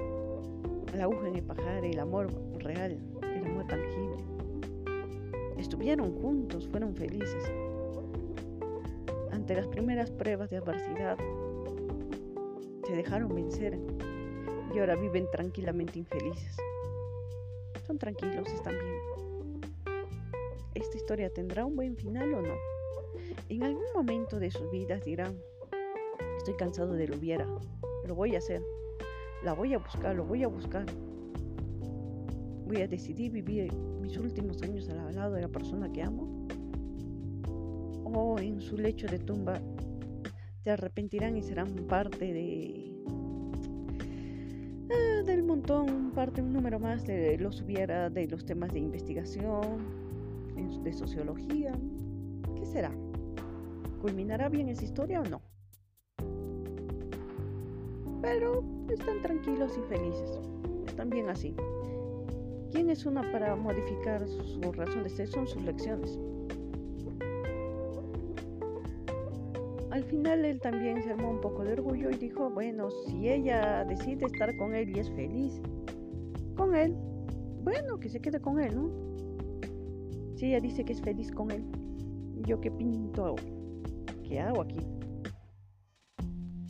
la 0.97 1.03
aguja 1.05 1.29
en 1.29 1.37
el 1.37 1.43
pajar, 1.43 1.85
el 1.85 1.99
amor 1.99 2.33
real, 2.61 2.99
el 3.23 3.45
amor 3.45 3.67
tangible. 3.67 4.30
Estuvieron 5.71 6.21
juntos, 6.21 6.67
fueron 6.67 6.97
felices. 6.97 7.45
Ante 9.31 9.55
las 9.55 9.69
primeras 9.69 10.11
pruebas 10.11 10.51
de 10.51 10.57
adversidad, 10.57 11.17
se 12.85 12.97
dejaron 12.97 13.33
vencer 13.37 13.79
y 14.75 14.81
ahora 14.81 14.97
viven 14.97 15.29
tranquilamente 15.31 16.01
infelices. 16.01 16.57
Son 17.87 17.99
tranquilos, 17.99 18.49
están 18.49 18.75
bien. 18.81 19.61
¿Esta 20.75 20.97
historia 20.97 21.33
tendrá 21.33 21.65
un 21.65 21.77
buen 21.77 21.97
final 21.97 22.35
o 22.35 22.43
no? 22.43 22.55
En 23.49 23.63
algún 23.63 23.87
momento 23.95 24.41
de 24.41 24.51
sus 24.51 24.69
vidas 24.73 25.05
dirán, 25.05 25.39
Estoy 26.37 26.55
cansado 26.55 26.95
de 26.95 27.07
lo 27.07 27.17
hubiera. 27.17 27.47
Lo 28.09 28.17
voy 28.17 28.35
a 28.35 28.39
hacer. 28.39 28.61
La 29.45 29.53
voy 29.53 29.73
a 29.75 29.79
buscar, 29.79 30.17
lo 30.17 30.25
voy 30.25 30.43
a 30.43 30.49
buscar. 30.49 30.85
Voy 32.67 32.83
a 32.83 32.89
decidir 32.89 33.31
vivir 33.31 33.73
mis 34.11 34.19
últimos 34.19 34.61
años 34.63 34.89
al 34.89 35.15
lado 35.15 35.35
de 35.35 35.43
la 35.43 35.49
persona 35.49 35.93
que 35.93 36.03
amo. 36.03 36.47
O 38.05 38.41
en 38.41 38.61
su 38.61 38.77
lecho 38.77 39.07
de 39.07 39.21
tumba 39.21 39.61
se 40.65 40.71
arrepentirán 40.71 41.37
y 41.37 41.43
serán 41.43 41.69
parte 41.89 42.33
de 42.33 42.93
ah, 44.91 45.23
del 45.25 45.45
montón, 45.45 46.11
parte 46.13 46.43
un 46.43 46.53
número 46.53 46.81
más 46.81 47.07
de 47.07 47.39
los 47.39 47.63
hubiera, 47.63 48.11
de 48.11 48.27
los 48.27 48.45
temas 48.45 48.73
de 48.73 48.81
investigación, 48.81 49.79
de 50.83 50.93
sociología. 50.93 51.73
¿Qué 52.57 52.67
será? 52.67 52.91
¿Culminará 54.03 54.49
bien 54.49 54.69
esa 54.69 54.85
historia 54.85 55.21
o 55.21 55.25
no? 55.25 55.41
pero 58.23 58.63
están 58.91 59.23
tranquilos 59.23 59.73
y 59.79 59.83
felices. 59.89 60.41
Están 60.87 61.09
bien 61.09 61.31
así. 61.31 61.55
¿Quién 62.91 62.99
es 62.99 63.07
una 63.07 63.23
para 63.31 63.55
modificar 63.55 64.27
su 64.27 64.61
razón 64.73 65.05
de 65.05 65.11
ser? 65.11 65.29
Son 65.29 65.47
sus 65.47 65.63
lecciones. 65.63 66.19
Al 69.93 70.03
final 70.03 70.45
él 70.45 70.61
también 70.61 71.01
se 71.01 71.13
armó 71.13 71.31
un 71.31 71.41
poco 71.41 71.63
de 71.63 71.75
orgullo 71.75 72.11
y 72.11 72.17
dijo, 72.17 72.51
bueno, 72.51 72.91
si 72.91 73.29
ella 73.29 73.85
decide 73.85 74.27
estar 74.27 74.57
con 74.57 74.75
él 74.75 74.91
y 74.91 74.99
es 74.99 75.09
feliz 75.13 75.63
con 76.57 76.75
él, 76.75 76.97
bueno, 77.63 78.01
que 78.01 78.09
se 78.09 78.21
quede 78.21 78.41
con 78.41 78.59
él, 78.59 78.75
¿no? 78.75 78.91
Si 80.35 80.47
ella 80.47 80.59
dice 80.59 80.85
que 80.85 80.93
es 80.93 81.01
feliz 81.01 81.31
con 81.31 81.53
él, 81.53 81.63
¿yo 82.45 82.61
qué 82.61 82.73
pinto? 82.73 83.37
¿Qué 84.25 84.41
hago 84.41 84.63
aquí? 84.63 84.81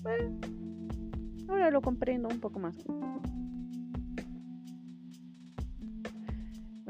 Bueno, 0.03 0.39
Ahora 1.49 1.71
lo 1.71 1.81
comprendo 1.81 2.29
un 2.29 2.41
poco 2.41 2.59
más. 2.59 2.77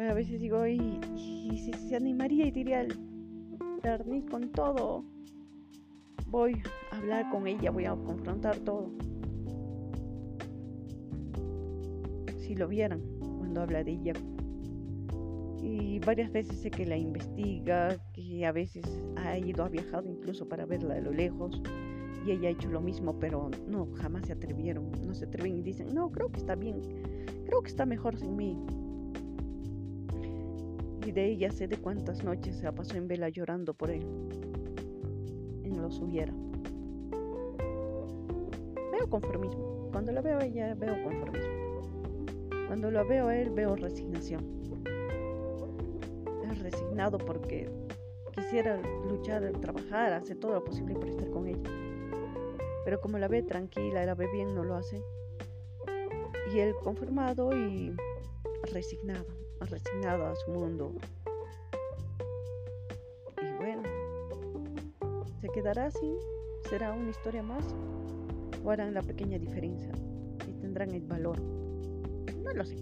A 0.09 0.15
veces 0.15 0.41
digo, 0.41 0.67
y, 0.67 0.99
si 1.19 1.73
se 1.75 1.95
animaría 1.95 2.47
y 2.47 2.51
diría 2.51 2.81
al 2.81 2.99
Bernie 3.83 4.25
con 4.25 4.51
todo, 4.51 5.05
voy 6.27 6.55
a 6.91 6.97
hablar 6.97 7.29
con 7.31 7.47
ella, 7.47 7.71
voy 7.71 7.85
a 7.85 7.95
confrontar 7.95 8.57
todo. 8.61 8.91
Si 12.39 12.55
lo 12.55 12.67
vieran 12.67 13.03
cuando 13.39 13.61
habla 13.61 13.85
de 13.85 13.93
ella. 13.93 14.13
Y 15.63 15.99
varias 15.99 16.33
veces 16.33 16.57
sé 16.57 16.71
que 16.71 16.87
la 16.87 16.97
investiga, 16.97 17.99
que 18.15 18.47
a 18.47 18.53
veces 18.53 18.87
ha 19.17 19.37
ido, 19.37 19.65
ha 19.65 19.69
viajado 19.69 20.09
incluso 20.09 20.49
para 20.49 20.65
verla 20.65 20.95
de 20.95 21.03
lo 21.03 21.13
lejos 21.13 21.61
y 22.27 22.31
ella 22.31 22.49
ha 22.49 22.53
hecho 22.53 22.71
lo 22.71 22.81
mismo, 22.81 23.19
pero 23.19 23.51
no, 23.69 23.87
jamás 23.97 24.27
se 24.27 24.33
atrevieron, 24.33 24.91
no 25.07 25.15
se 25.15 25.27
atreven 25.27 25.59
y 25.59 25.63
dicen, 25.63 25.95
no, 25.95 26.11
creo 26.11 26.31
que 26.31 26.39
está 26.39 26.55
bien, 26.55 26.81
creo 27.45 27.63
que 27.63 27.69
está 27.69 27.85
mejor 27.85 28.17
sin 28.19 28.35
mí. 28.37 28.57
Y 31.11 31.13
de 31.13 31.27
ella 31.27 31.51
sé 31.51 31.67
de 31.67 31.77
cuántas 31.77 32.23
noches 32.23 32.55
se 32.55 32.71
pasado 32.71 32.99
en 32.99 33.09
vela 33.09 33.29
llorando 33.31 33.75
por 33.75 33.91
él, 33.91 34.07
en 35.65 35.83
los 35.83 35.99
hubiera. 35.99 36.33
Veo 38.93 39.11
conformismo, 39.11 39.89
cuando 39.91 40.13
la 40.13 40.21
veo 40.21 40.39
a 40.39 40.45
ella 40.45 40.73
veo 40.77 41.03
conformismo, 41.03 42.49
cuando 42.69 42.93
lo 42.93 43.05
veo 43.09 43.27
a 43.27 43.37
él 43.37 43.51
veo 43.51 43.75
resignación. 43.75 44.45
Es 46.49 46.63
resignado 46.63 47.19
porque 47.19 47.69
quisiera 48.31 48.81
luchar, 49.09 49.51
trabajar, 49.61 50.13
hacer 50.13 50.37
todo 50.37 50.53
lo 50.53 50.63
posible 50.63 50.95
por 50.95 51.09
estar 51.09 51.29
con 51.31 51.49
ella 51.49 51.71
pero 52.85 53.01
como 53.01 53.19
la 53.19 53.27
ve 53.27 53.43
tranquila, 53.43 54.07
la 54.07 54.15
ve 54.15 54.29
bien, 54.33 54.55
no 54.55 54.63
lo 54.63 54.77
hace. 54.77 55.03
Y 56.55 56.61
él 56.61 56.73
conformado 56.83 57.53
y 57.53 57.95
resignado, 58.73 59.40
resignado 59.69 60.27
a 60.27 60.37
su 60.37 60.51
mundo. 60.51 60.93
Y 63.43 63.63
bueno, 63.63 63.83
¿se 65.41 65.49
quedará 65.49 65.87
así? 65.87 66.15
¿Será 66.69 66.93
una 66.93 67.11
historia 67.11 67.43
más? 67.43 67.65
¿O 68.65 68.71
harán 68.71 68.95
la 68.95 69.03
pequeña 69.03 69.39
diferencia? 69.39 69.93
¿Y 70.49 70.53
tendrán 70.55 70.95
el 70.95 71.07
valor? 71.07 71.41
No 71.41 72.53
lo 72.53 72.65
sé. 72.65 72.77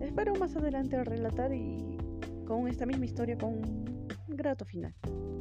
Espero 0.00 0.34
más 0.34 0.56
adelante 0.56 1.02
relatar 1.04 1.52
y 1.54 1.98
con 2.46 2.66
esta 2.68 2.84
misma 2.84 3.04
historia 3.04 3.38
con 3.38 3.54
un 3.54 4.06
grato 4.28 4.64
final. 4.64 4.94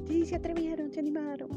Sí, 0.05 0.25
se 0.25 0.35
atrevieron, 0.35 0.91
se 0.91 0.99
animaron. 0.99 1.49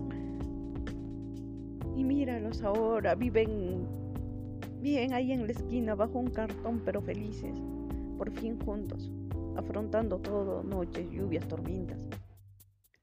Y 1.96 2.04
míralos 2.04 2.62
ahora, 2.62 3.14
viven 3.14 3.86
bien 4.80 5.12
ahí 5.12 5.32
en 5.32 5.46
la 5.46 5.52
esquina 5.52 5.94
bajo 5.94 6.18
un 6.18 6.30
cartón, 6.30 6.82
pero 6.84 7.00
felices, 7.02 7.54
por 8.18 8.30
fin 8.30 8.58
juntos, 8.60 9.10
afrontando 9.56 10.18
todo, 10.18 10.62
noches, 10.62 11.10
lluvias, 11.10 11.46
tormentas, 11.48 12.08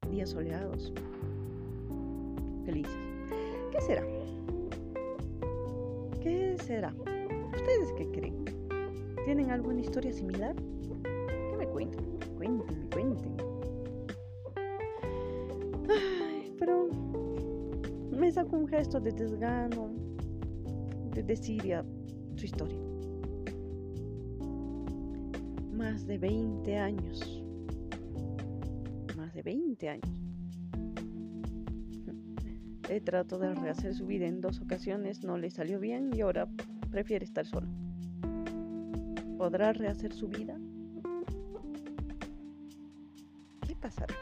días 0.09 0.29
soleados, 0.29 0.93
felices. 2.65 2.93
¿Qué 3.71 3.81
será? 3.81 4.03
¿Qué 6.21 6.55
será? 6.59 6.93
¿Ustedes 7.55 7.93
qué 7.97 8.09
creen? 8.11 8.45
¿Tienen 9.25 9.51
alguna 9.51 9.81
historia 9.81 10.11
similar? 10.11 10.55
¿Qué 10.55 11.57
me 11.57 11.67
cuentan? 11.67 12.05
Cuéntenme, 12.37 12.89
cuéntenme. 12.89 13.49
comenzar 18.29 18.47
con 18.47 18.59
un 18.59 18.67
gesto 18.67 18.99
de 18.99 19.11
desgano, 19.11 19.89
de 21.15 21.23
desidia 21.23 21.83
su 22.35 22.45
historia. 22.45 22.88
Más 25.79 26.05
de 26.05 26.17
20 26.17 26.77
años. 26.77 27.41
Más 29.15 29.33
de 29.33 29.41
20 29.41 29.87
años. 29.87 30.21
He 32.89 32.99
tratado 32.99 33.39
de 33.39 33.55
rehacer 33.55 33.95
su 33.95 34.05
vida 34.05 34.27
en 34.27 34.41
dos 34.41 34.59
ocasiones, 34.59 35.23
no 35.23 35.37
le 35.37 35.49
salió 35.49 35.79
bien 35.79 36.11
y 36.13 36.19
ahora 36.19 36.49
prefiere 36.91 37.23
estar 37.23 37.45
solo. 37.45 37.67
¿Podrá 39.37 39.71
rehacer 39.71 40.11
su 40.11 40.27
vida? 40.27 40.59
¿Qué 43.65 43.73
pasará? 43.77 44.15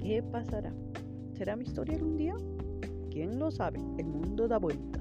¿Qué 0.00 0.20
pasará? 0.32 0.74
¿Será 1.34 1.54
mi 1.54 1.62
historia 1.62 1.94
algún 1.94 2.16
día? 2.16 2.34
¿Quién 3.12 3.38
lo 3.38 3.52
sabe? 3.52 3.78
El 3.98 4.06
mundo 4.06 4.48
da 4.48 4.58
vueltas. 4.58 4.99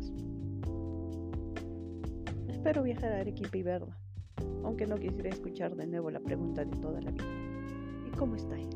Espero 2.59 2.83
viajar 2.83 3.13
a 3.13 3.21
Arequipa 3.21 3.57
y 3.57 3.63
verla, 3.63 3.97
aunque 4.65 4.85
no 4.85 4.97
quisiera 4.97 5.29
escuchar 5.29 5.77
de 5.77 5.87
nuevo 5.87 6.11
la 6.11 6.19
pregunta 6.19 6.65
de 6.65 6.75
toda 6.81 6.99
la 6.99 7.09
vida. 7.09 7.23
¿Y 8.05 8.11
cómo 8.17 8.35
está 8.35 8.59
él? 8.59 8.67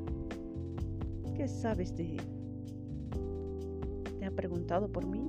¿Qué 1.36 1.50
sabes 1.50 1.94
de 1.98 2.16
él? 2.16 2.22
¿Te 4.20 4.26
ha 4.26 4.32
preguntado 4.32 4.90
por 4.90 5.06
mí? 5.06 5.22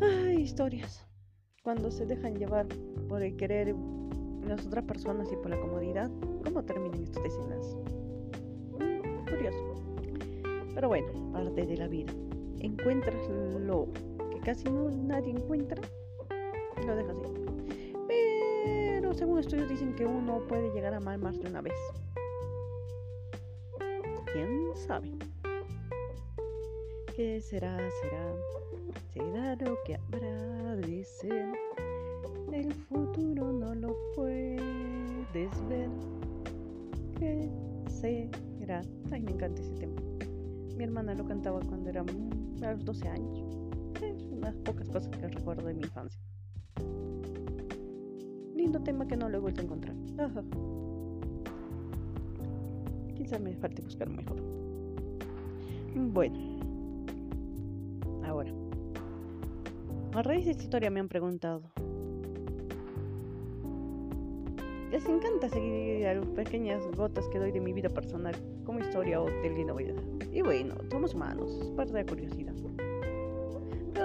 Ay, 0.00 0.40
historias. 0.40 1.06
Cuando 1.62 1.92
se 1.92 2.04
dejan 2.04 2.34
llevar 2.34 2.66
por 3.08 3.22
el 3.22 3.36
querer 3.36 3.76
las 4.48 4.66
otras 4.66 4.84
personas 4.84 5.28
y 5.32 5.36
por 5.36 5.50
la 5.50 5.60
comodidad, 5.60 6.10
¿cómo 6.42 6.64
terminan 6.64 7.04
estos 7.04 7.22
desenlaces? 7.22 7.76
curioso. 9.30 9.74
Pero 10.74 10.88
bueno, 10.88 11.06
parte 11.32 11.66
de 11.66 11.76
la 11.76 11.86
vida. 11.86 12.12
Encuentras 12.58 13.28
lo 13.60 13.86
casi 14.48 14.64
no, 14.64 14.88
nadie 14.88 15.32
encuentra 15.32 15.82
lo 16.86 16.96
dejas 16.96 17.16
así. 17.22 17.44
Pero 18.06 19.12
según 19.12 19.40
estudios 19.40 19.68
dicen 19.68 19.94
que 19.94 20.06
uno 20.06 20.40
puede 20.48 20.72
llegar 20.72 20.94
a 20.94 20.96
amar 20.96 21.18
más 21.18 21.38
de 21.38 21.50
una 21.50 21.60
vez. 21.60 21.74
¿Quién 24.32 24.70
sabe? 24.74 25.12
¿Qué 27.14 27.42
será? 27.42 27.76
¿Será? 28.00 28.34
¿Será 29.12 29.54
lo 29.56 29.76
que 29.84 29.96
habrá 29.96 30.76
ser? 31.04 31.52
El 32.50 32.72
futuro 32.72 33.52
no 33.52 33.74
lo 33.74 33.94
puedes 34.14 35.68
ver. 35.68 35.90
¿Qué 37.18 37.50
será? 37.90 38.80
Ay, 39.10 39.20
me 39.20 39.32
encanta 39.32 39.60
ese 39.60 39.74
tema. 39.74 40.00
Mi 40.74 40.84
hermana 40.84 41.12
lo 41.14 41.26
cantaba 41.26 41.60
cuando 41.68 41.90
era 41.90 42.00
a 42.00 42.72
los 42.72 42.84
12 42.86 43.08
años. 43.08 43.67
Es 44.08 44.22
unas 44.32 44.56
pocas 44.56 44.88
cosas 44.88 45.10
que 45.16 45.28
recuerdo 45.28 45.66
de 45.66 45.74
mi 45.74 45.82
infancia. 45.82 46.20
Lindo 48.54 48.80
tema 48.82 49.06
que 49.06 49.16
no 49.16 49.28
lo 49.28 49.36
he 49.36 49.40
vuelto 49.40 49.60
a 49.60 49.64
encontrar. 49.64 49.94
Ajá. 50.18 50.42
Quizá 53.14 53.38
me 53.38 53.54
falte 53.54 53.82
buscar 53.82 54.08
mejor. 54.08 54.40
Bueno. 55.94 56.38
Ahora. 58.24 58.50
A 60.14 60.22
raíz 60.22 60.46
de 60.46 60.52
esta 60.52 60.62
historia 60.62 60.90
me 60.90 61.00
han 61.00 61.08
preguntado. 61.08 61.62
Les 64.90 65.04
encanta 65.04 65.50
seguir 65.50 66.06
a 66.06 66.14
las 66.14 66.26
pequeñas 66.28 66.82
gotas 66.96 67.28
que 67.28 67.38
doy 67.38 67.52
de 67.52 67.60
mi 67.60 67.74
vida 67.74 67.90
personal 67.90 68.34
como 68.64 68.80
historia 68.80 69.20
o 69.20 69.26
de 69.26 69.64
novedad. 69.64 70.02
Y 70.32 70.40
bueno, 70.40 70.76
somos 70.90 71.14
humanos, 71.14 71.50
es 71.60 71.70
parte 71.72 71.92
de 71.92 72.00
la 72.00 72.06
curiosidad. 72.06 72.54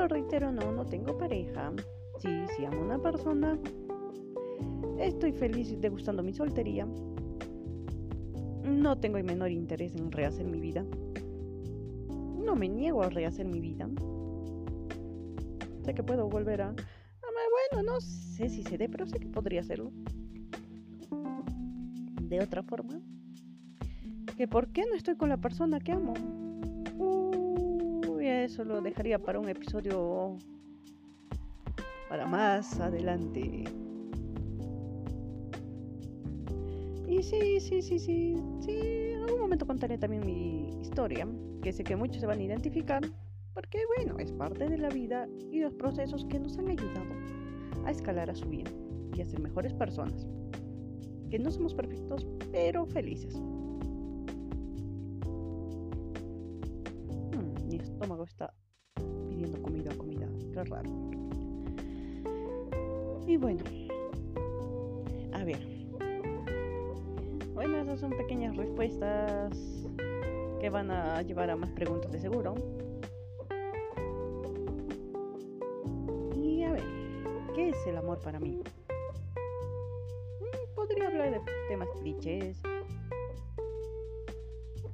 Reitero, 0.07 0.51
no, 0.51 0.71
no 0.71 0.85
tengo 0.85 1.17
pareja. 1.17 1.71
Sí, 2.19 2.29
sí 2.55 2.65
amo 2.65 2.81
a 2.81 2.85
una 2.85 3.01
persona. 3.01 3.57
Estoy 4.99 5.31
feliz 5.31 5.79
degustando 5.79 6.23
mi 6.23 6.33
soltería. 6.33 6.87
No 8.63 8.97
tengo 8.99 9.17
el 9.17 9.23
menor 9.23 9.51
interés 9.51 9.95
en 9.95 10.11
rehacer 10.11 10.45
mi 10.45 10.59
vida. 10.59 10.85
No 12.37 12.55
me 12.55 12.67
niego 12.69 13.03
a 13.03 13.09
rehacer 13.09 13.45
mi 13.45 13.59
vida. 13.59 13.89
Sé 15.83 15.93
que 15.93 16.03
puedo 16.03 16.29
volver 16.29 16.61
a... 16.61 16.75
Bueno, 17.71 17.91
no 17.91 18.01
sé 18.01 18.49
si 18.49 18.63
se 18.63 18.77
dé, 18.77 18.89
pero 18.89 19.05
sé 19.05 19.19
que 19.19 19.27
podría 19.27 19.61
hacerlo. 19.61 19.91
De 22.21 22.39
otra 22.41 22.63
forma. 22.63 22.99
Que 24.37 24.47
por 24.47 24.69
qué 24.69 24.83
no 24.89 24.95
estoy 24.95 25.15
con 25.15 25.29
la 25.29 25.37
persona 25.37 25.79
que 25.79 25.91
amo. 25.91 26.13
Eso 28.43 28.65
lo 28.65 28.81
dejaría 28.81 29.17
para 29.17 29.39
un 29.39 29.47
episodio 29.47 30.37
para 32.09 32.25
más 32.25 32.77
adelante. 32.77 33.63
Y 37.07 37.23
sí, 37.23 37.61
sí, 37.61 37.81
sí, 37.81 37.99
sí, 37.99 38.35
sí, 38.59 38.79
en 39.13 39.23
algún 39.23 39.39
momento 39.39 39.65
contaré 39.65 39.97
también 39.97 40.25
mi 40.25 40.77
historia, 40.81 41.25
que 41.61 41.71
sé 41.71 41.85
que 41.85 41.95
muchos 41.95 42.19
se 42.19 42.27
van 42.27 42.39
a 42.39 42.43
identificar, 42.43 43.01
porque 43.53 43.79
bueno, 43.95 44.19
es 44.19 44.33
parte 44.33 44.67
de 44.67 44.77
la 44.77 44.89
vida 44.89 45.25
y 45.49 45.61
los 45.61 45.73
procesos 45.75 46.25
que 46.25 46.37
nos 46.37 46.57
han 46.57 46.67
ayudado 46.67 47.13
a 47.85 47.91
escalar 47.91 48.29
a 48.29 48.35
su 48.35 48.49
vida 48.49 48.69
y 49.15 49.21
a 49.21 49.25
ser 49.25 49.39
mejores 49.39 49.73
personas. 49.73 50.27
Que 51.29 51.39
no 51.39 51.49
somos 51.49 51.73
perfectos, 51.73 52.27
pero 52.51 52.85
felices. 52.87 53.41
Bueno, 63.43 63.61
a 65.33 65.43
ver, 65.43 65.59
bueno, 67.53 67.77
esas 67.81 67.99
son 67.99 68.11
pequeñas 68.11 68.55
respuestas 68.55 69.85
que 70.61 70.69
van 70.69 70.89
a 70.89 71.21
llevar 71.23 71.49
a 71.49 71.57
más 71.57 71.69
preguntas 71.71 72.09
de 72.13 72.21
seguro. 72.21 72.55
Y 76.37 76.63
a 76.63 76.71
ver, 76.71 76.85
¿qué 77.53 77.71
es 77.71 77.85
el 77.85 77.97
amor 77.97 78.21
para 78.21 78.39
mí? 78.39 78.63
Mm, 80.39 80.73
podría 80.73 81.07
hablar 81.07 81.31
de 81.31 81.41
temas 81.67 81.89
clichés. 81.99 82.61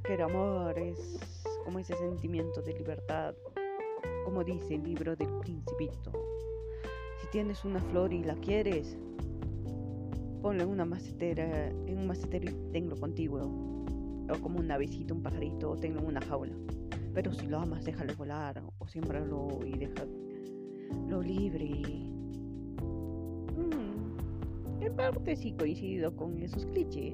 Que 0.05 0.23
amor 0.23 0.75
es 0.79 1.19
como 1.63 1.77
ese 1.77 1.95
sentimiento 1.97 2.63
de 2.63 2.73
libertad, 2.73 3.35
como 4.25 4.43
dice 4.43 4.73
el 4.73 4.81
libro 4.85 5.15
del 5.15 5.29
principito. 5.37 6.11
Tienes 7.31 7.63
una 7.63 7.79
flor 7.79 8.11
y 8.11 8.23
la 8.23 8.33
quieres, 8.33 8.97
ponlo 10.41 10.63
en 10.63 10.69
una 10.69 10.83
macetera, 10.83 11.67
en 11.67 11.99
un 11.99 12.07
macetero 12.07 12.49
y 12.49 12.71
tenlo 12.71 12.95
contigo. 12.95 13.41
O 14.31 14.41
como 14.41 14.59
un 14.59 14.71
avecito, 14.71 15.13
un 15.13 15.21
pajarito, 15.21 15.69
o 15.69 15.77
tenlo 15.77 15.99
en 15.99 16.07
una 16.07 16.21
jaula. 16.21 16.55
Pero 17.13 17.31
si 17.31 17.45
lo 17.45 17.59
amas, 17.59 17.85
déjalo 17.85 18.15
volar, 18.15 18.63
o 18.79 18.87
siembralo 18.87 19.59
y 19.63 19.77
déjalo 19.77 21.21
libre. 21.21 21.69
Mm, 23.57 24.81
en 24.81 24.95
parte 24.95 25.35
sí 25.35 25.51
coincido 25.51 26.15
con 26.15 26.41
esos 26.41 26.65
clichés. 26.65 27.13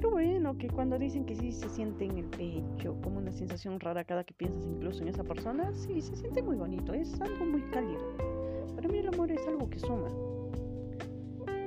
Pero 0.00 0.12
bueno, 0.12 0.56
que 0.56 0.70
cuando 0.70 0.98
dicen 0.98 1.26
que 1.26 1.36
sí 1.36 1.52
se 1.52 1.68
siente 1.68 2.06
en 2.06 2.16
el 2.16 2.24
pecho, 2.24 2.96
como 3.02 3.18
una 3.18 3.32
sensación 3.32 3.78
rara 3.78 4.02
cada 4.02 4.24
que 4.24 4.32
piensas 4.32 4.66
incluso 4.66 5.02
en 5.02 5.08
esa 5.08 5.24
persona, 5.24 5.74
sí 5.74 6.00
se 6.00 6.16
siente 6.16 6.42
muy 6.42 6.56
bonito, 6.56 6.94
es 6.94 7.20
algo 7.20 7.44
muy 7.44 7.60
cálido. 7.70 8.00
Para 8.74 8.88
mí 8.88 8.96
el 8.96 9.08
amor 9.08 9.30
es 9.30 9.46
algo 9.46 9.68
que 9.68 9.78
suma. 9.78 10.08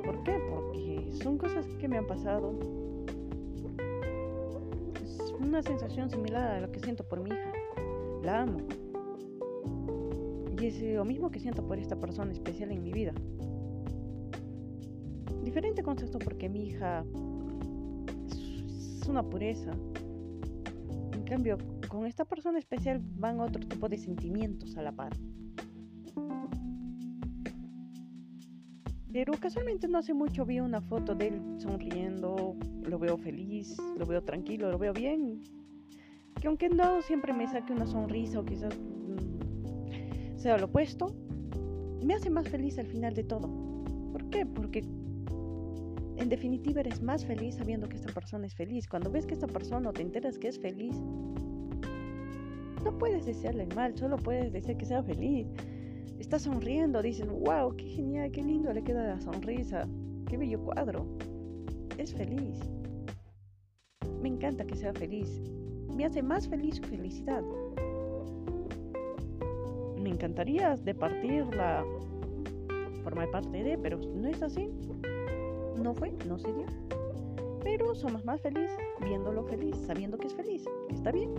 ¿Por 0.04 0.24
qué? 0.24 0.40
Porque 0.50 1.12
son 1.22 1.38
cosas 1.38 1.68
que 1.80 1.88
me 1.88 2.00
han 2.00 2.08
pasado. 2.08 2.58
Es 5.04 5.32
una 5.40 5.62
sensación 5.62 6.10
similar 6.10 6.54
a 6.54 6.62
lo 6.62 6.72
que 6.72 6.80
siento 6.80 7.04
por 7.04 7.22
mi 7.22 7.30
hija. 7.30 7.54
La 8.24 8.42
amo. 8.42 8.62
Y 10.60 10.66
es 10.66 10.82
lo 10.82 11.06
mismo 11.06 11.30
que 11.30 11.40
siento 11.40 11.64
por 11.68 11.78
esta 11.78 11.98
persona 11.98 12.32
especial 12.32 12.72
en 12.72 12.82
mi 12.82 12.92
vida. 12.92 13.14
Diferente 15.44 15.84
concepto 15.84 16.18
porque 16.18 16.50
mi 16.50 16.70
hija 16.70 17.06
es 19.04 19.10
una 19.10 19.22
pureza. 19.22 19.72
En 21.14 21.24
cambio, 21.26 21.58
con 21.90 22.06
esta 22.06 22.24
persona 22.24 22.58
especial 22.58 23.02
van 23.18 23.42
otro 23.42 23.62
tipo 23.68 23.90
de 23.90 23.98
sentimientos 23.98 24.78
a 24.78 24.82
la 24.82 24.94
par. 24.94 25.12
Pero 29.12 29.34
casualmente 29.34 29.90
no 29.90 29.98
hace 29.98 30.14
mucho 30.14 30.46
vi 30.46 30.62
una 30.62 30.80
foto 30.80 31.16
de 31.16 31.28
él 31.28 31.42
sonriendo, 31.58 32.56
lo 32.84 32.98
veo 32.98 33.18
feliz, 33.18 33.78
lo 33.98 34.06
veo 34.06 34.24
tranquilo, 34.24 34.72
lo 34.72 34.78
veo 34.78 34.94
bien. 34.94 35.42
Que 36.40 36.48
aunque 36.48 36.70
no 36.70 37.02
siempre 37.02 37.34
me 37.34 37.46
saque 37.48 37.74
una 37.74 37.86
sonrisa 37.86 38.40
o 38.40 38.46
quizás 38.46 38.74
mm, 38.74 40.38
sea 40.38 40.58
lo 40.58 40.68
opuesto, 40.68 41.14
me 42.06 42.14
hace 42.14 42.30
más 42.30 42.48
feliz 42.48 42.80
al 42.80 42.88
final 42.88 43.14
de 43.14 43.26
todo. 43.26 43.50
¿Por 44.14 44.30
qué? 44.30 44.46
Porque 44.46 44.82
en 46.18 46.30
definitiva 46.30 46.82
eres 46.82 47.02
más 47.02 47.26
feliz 47.26 47.56
sabiendo 47.56 47.90
que 47.90 47.96
esta 47.96 48.14
persona 48.14 48.46
es 48.46 48.56
feliz. 48.56 48.88
Cuando 48.88 49.10
ves 49.10 49.26
que 49.26 49.34
esta 49.34 49.48
persona 49.48 49.90
o 49.90 49.94
te 49.94 50.02
enteras 50.02 50.38
que 50.38 50.48
es 50.48 50.60
feliz, 50.60 50.96
no 52.84 52.98
puedes 52.98 53.26
desearle 53.26 53.66
mal, 53.76 53.98
solo 53.98 54.18
puedes 54.18 54.52
desear 54.52 54.78
que 54.78 54.86
sea 54.86 55.04
feliz. 55.04 55.48
Está 56.20 56.38
sonriendo, 56.38 57.02
dices, 57.02 57.28
wow, 57.28 57.76
qué 57.76 57.86
genial, 57.86 58.32
qué 58.32 58.44
lindo 58.44 58.72
le 58.74 58.84
queda 58.84 59.08
la 59.08 59.20
sonrisa, 59.20 59.88
qué 60.28 60.38
bello 60.38 60.64
cuadro. 60.64 61.06
Es 61.98 62.14
feliz. 62.14 62.60
Me 64.22 64.30
encanta 64.30 64.66
que 64.66 64.76
sea 64.76 64.94
feliz. 64.94 65.42
Me 65.96 66.06
hace 66.06 66.22
más 66.22 66.48
feliz 66.48 66.76
su 66.76 66.84
felicidad. 66.84 67.44
Me 70.00 70.10
encantaría 70.10 70.76
de 70.76 70.94
partirla, 70.94 71.86
formar 73.04 73.30
parte 73.32 73.64
de, 73.64 73.78
pero 73.78 73.98
no 73.98 74.28
es 74.28 74.42
así. 74.42 74.70
No 75.78 75.94
fue, 75.94 76.12
no 76.28 76.38
se 76.38 76.54
dio. 76.54 76.66
Pero 77.64 77.96
somos 77.96 78.26
más 78.26 78.42
felices 78.42 78.78
viéndolo 79.02 79.44
feliz, 79.44 79.76
sabiendo 79.88 80.18
que 80.18 80.28
es 80.28 80.34
feliz, 80.34 80.66
está 80.90 81.12
bien. 81.12 81.34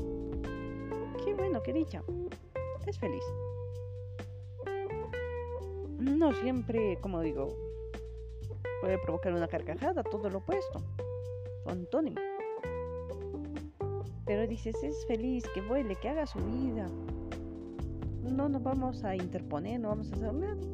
Qué 1.25 1.35
bueno, 1.35 1.63
qué 1.63 1.73
dicha. 1.73 2.03
Es 2.87 2.99
feliz. 2.99 3.25
No 5.99 6.33
siempre, 6.35 6.99
como 7.01 7.21
digo, 7.21 7.49
puede 8.81 8.99
provocar 8.99 9.33
una 9.33 9.49
carcajada, 9.49 10.03
todo 10.03 10.29
lo 10.29 10.39
opuesto. 10.39 10.83
Antónimo. 11.67 12.21
Pero 14.27 14.47
dices, 14.47 14.75
es 14.83 15.07
feliz, 15.07 15.45
que 15.55 15.61
vuele, 15.61 15.97
que 15.97 16.09
haga 16.09 16.27
su 16.27 16.39
vida. 16.39 16.87
No 18.23 18.49
nos 18.49 18.63
vamos 18.63 19.05
a 19.05 19.15
interponer, 19.15 19.81
no 19.81 19.89
vamos 19.89 20.11
a 20.11 20.15
hacer 20.15 20.33
nada. 20.33 20.74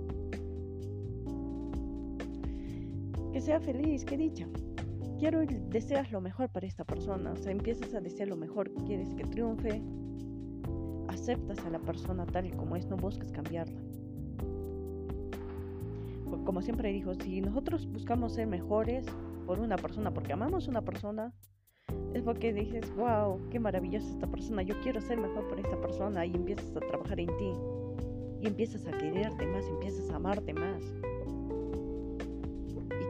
Que 3.41 3.47
sea 3.47 3.61
feliz, 3.61 4.05
que 4.05 4.19
dicha. 4.19 4.47
Quiero 5.19 5.43
y 5.43 5.47
deseas 5.47 6.13
lo 6.13 6.21
mejor 6.21 6.51
para 6.51 6.67
esta 6.67 6.85
persona, 6.85 7.33
o 7.33 7.37
sea, 7.37 7.51
empiezas 7.51 7.95
a 7.95 8.01
desear 8.03 8.29
lo 8.29 8.37
mejor, 8.37 8.71
quieres 8.85 9.15
que 9.15 9.25
triunfe, 9.25 9.83
aceptas 11.09 11.59
a 11.65 11.71
la 11.71 11.79
persona 11.79 12.27
tal 12.27 12.45
y 12.49 12.51
como 12.51 12.77
es, 12.77 12.85
no 12.87 12.99
buscas 12.99 13.33
cambiarla. 13.33 13.81
como 16.45 16.61
siempre 16.61 16.93
dijo, 16.93 17.15
si 17.15 17.41
nosotros 17.41 17.87
buscamos 17.91 18.35
ser 18.35 18.47
mejores 18.47 19.07
por 19.47 19.59
una 19.59 19.77
persona, 19.77 20.13
porque 20.13 20.35
amamos 20.35 20.69
a 20.69 20.71
una 20.73 20.83
persona, 20.83 21.33
es 22.13 22.23
porque 22.23 22.53
dices, 22.53 22.95
wow, 22.95 23.41
qué 23.49 23.59
maravillosa 23.59 24.07
esta 24.07 24.27
persona, 24.27 24.63
yo 24.63 24.79
quiero 24.83 25.01
ser 25.01 25.17
mejor 25.17 25.49
por 25.49 25.59
esta 25.59 25.81
persona 25.81 26.27
y 26.27 26.35
empiezas 26.35 26.77
a 26.77 26.81
trabajar 26.81 27.19
en 27.19 27.35
ti 27.39 27.55
y 28.43 28.47
empiezas 28.49 28.87
a 28.87 28.91
quererte 28.99 29.47
más, 29.47 29.67
empiezas 29.67 30.11
a 30.11 30.17
amarte 30.17 30.53
más 30.53 30.93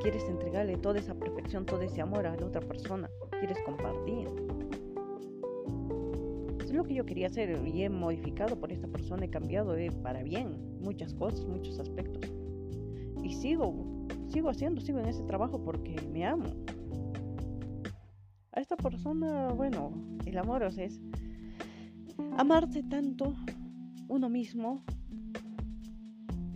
quieres 0.01 0.25
entregarle 0.29 0.77
toda 0.77 0.99
esa 0.99 1.15
perfección, 1.15 1.67
todo 1.67 1.83
ese 1.83 2.01
amor 2.01 2.27
a 2.27 2.37
la 2.37 2.47
otra 2.47 2.61
persona, 2.61 3.09
quieres 3.39 3.59
compartir. 3.65 4.29
Es 6.65 6.73
lo 6.73 6.85
que 6.85 6.95
yo 6.95 7.05
quería 7.05 7.27
hacer 7.27 7.61
y 7.67 7.83
he 7.83 7.91
modificado 7.91 8.59
por 8.59 8.73
esta 8.73 8.89
persona, 8.89 9.27
he 9.27 9.31
cambiado 9.31 9.77
eh, 9.77 9.91
para 10.03 10.23
bien 10.23 10.79
muchas 10.81 11.15
cosas, 11.15 11.45
muchos 11.47 11.79
aspectos. 11.79 12.31
Y 13.23 13.35
sigo, 13.35 14.07
sigo 14.29 14.49
haciendo, 14.49 14.81
sigo 14.81 14.99
en 15.01 15.07
ese 15.07 15.23
trabajo 15.25 15.63
porque 15.63 15.97
me 16.13 16.25
amo. 16.25 16.47
A 18.53 18.61
esta 18.61 18.77
persona, 18.77 19.49
bueno, 19.51 19.93
el 20.25 20.39
amor 20.39 20.63
es 20.63 21.01
amarse 22.37 22.83
tanto 22.83 23.35
uno 24.09 24.29
mismo 24.29 24.83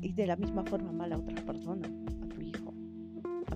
y 0.01 0.13
de 0.13 0.27
la 0.27 0.37
misma 0.37 0.65
forma 0.65 0.93
mal 0.93 1.13
a 1.13 1.19
otra 1.19 1.45
persona 1.45 2.04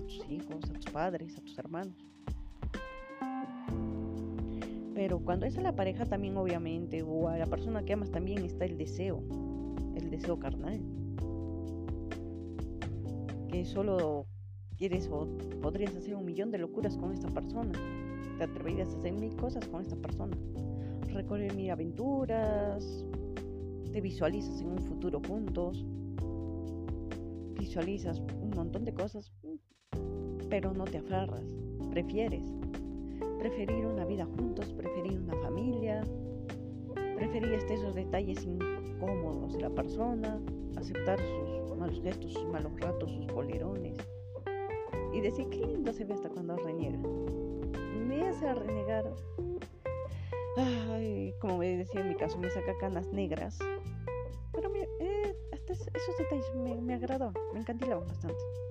tus 0.09 0.29
hijos, 0.29 0.69
a 0.69 0.73
tus 0.73 0.85
padres, 0.85 1.37
a 1.37 1.41
tus 1.41 1.57
hermanos. 1.57 1.95
Pero 4.95 5.19
cuando 5.19 5.45
es 5.45 5.57
a 5.57 5.61
la 5.61 5.75
pareja 5.75 6.05
también 6.05 6.35
obviamente, 6.35 7.03
o 7.03 7.29
a 7.29 7.37
la 7.37 7.45
persona 7.45 7.83
que 7.83 7.93
amas 7.93 8.11
también 8.11 8.43
está 8.43 8.65
el 8.65 8.77
deseo, 8.77 9.23
el 9.95 10.09
deseo 10.09 10.39
carnal. 10.39 10.81
Que 13.47 13.63
solo 13.65 14.25
quieres 14.77 15.07
o 15.11 15.27
podrías 15.61 15.95
hacer 15.95 16.15
un 16.15 16.25
millón 16.25 16.51
de 16.51 16.57
locuras 16.57 16.97
con 16.97 17.13
esta 17.13 17.29
persona. 17.29 17.71
Te 18.37 18.43
atreverías 18.43 18.89
a 18.93 18.97
hacer 18.97 19.13
mil 19.13 19.35
cosas 19.35 19.67
con 19.67 19.81
esta 19.81 19.95
persona. 19.95 20.35
Recorrer 21.13 21.53
mil 21.55 21.69
aventuras, 21.69 23.05
te 23.91 24.01
visualizas 24.01 24.61
en 24.61 24.71
un 24.71 24.79
futuro 24.79 25.21
juntos, 25.27 25.85
visualizas 27.57 28.19
un 28.41 28.51
montón 28.51 28.85
de 28.85 28.93
cosas, 28.93 29.31
pero 30.49 30.73
no 30.73 30.85
te 30.85 30.97
aferras, 30.97 31.43
prefieres. 31.91 32.43
Preferir 33.39 33.85
una 33.85 34.05
vida 34.05 34.25
juntos, 34.25 34.73
preferir 34.73 35.19
una 35.19 35.35
familia, 35.37 36.03
preferir 37.15 37.53
esos 37.53 37.95
detalles 37.95 38.43
incómodos 38.43 39.53
de 39.53 39.61
la 39.61 39.69
persona, 39.69 40.39
aceptar 40.75 41.19
sus 41.19 41.77
malos 41.77 42.01
gestos, 42.01 42.33
sus 42.33 42.45
malos 42.45 42.77
ratos, 42.79 43.11
sus 43.11 43.27
colerones 43.27 43.95
y 45.13 45.21
decir 45.21 45.49
qué 45.49 45.65
lindo 45.65 45.93
se 45.93 46.05
ve 46.05 46.13
hasta 46.13 46.29
cuando 46.29 46.57
reniega. 46.57 46.99
Me 48.07 48.27
hace 48.27 48.53
renegar. 48.53 49.05
Ay, 50.57 51.33
como 51.39 51.59
decía 51.61 52.01
en 52.01 52.09
mi 52.09 52.15
caso, 52.15 52.37
me 52.37 52.49
saca 52.49 52.77
canas 52.79 53.07
negras. 53.13 53.57
Pero 54.51 54.73
eh, 54.75 55.35
hasta 55.53 55.73
esos 55.73 56.17
detalles 56.17 56.55
me, 56.55 56.75
me 56.81 56.97
me 56.97 57.59
encantilaban 57.59 58.07
bastante 58.07 58.68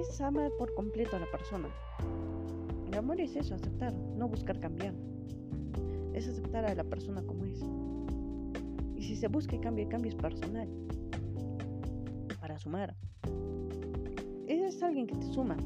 es 0.00 0.20
amar 0.20 0.50
por 0.58 0.74
completo 0.74 1.16
a 1.16 1.20
la 1.20 1.30
persona. 1.30 1.68
El 2.88 2.96
amor 2.96 3.20
es 3.20 3.36
eso, 3.36 3.54
aceptar, 3.54 3.92
no 3.92 4.28
buscar 4.28 4.58
cambiar. 4.58 4.94
Es 6.14 6.26
aceptar 6.26 6.64
a 6.64 6.74
la 6.74 6.84
persona 6.84 7.22
como 7.22 7.44
es. 7.44 7.62
Y 8.96 9.02
si 9.02 9.14
se 9.14 9.28
busca 9.28 9.56
y 9.56 9.58
cambia, 9.58 9.88
cambio 9.88 10.10
es 10.10 10.16
personal. 10.16 10.68
Para 12.40 12.58
sumar. 12.58 12.96
Es 14.46 14.82
alguien 14.82 15.06
que 15.06 15.16
te 15.16 15.26
suma. 15.26 15.56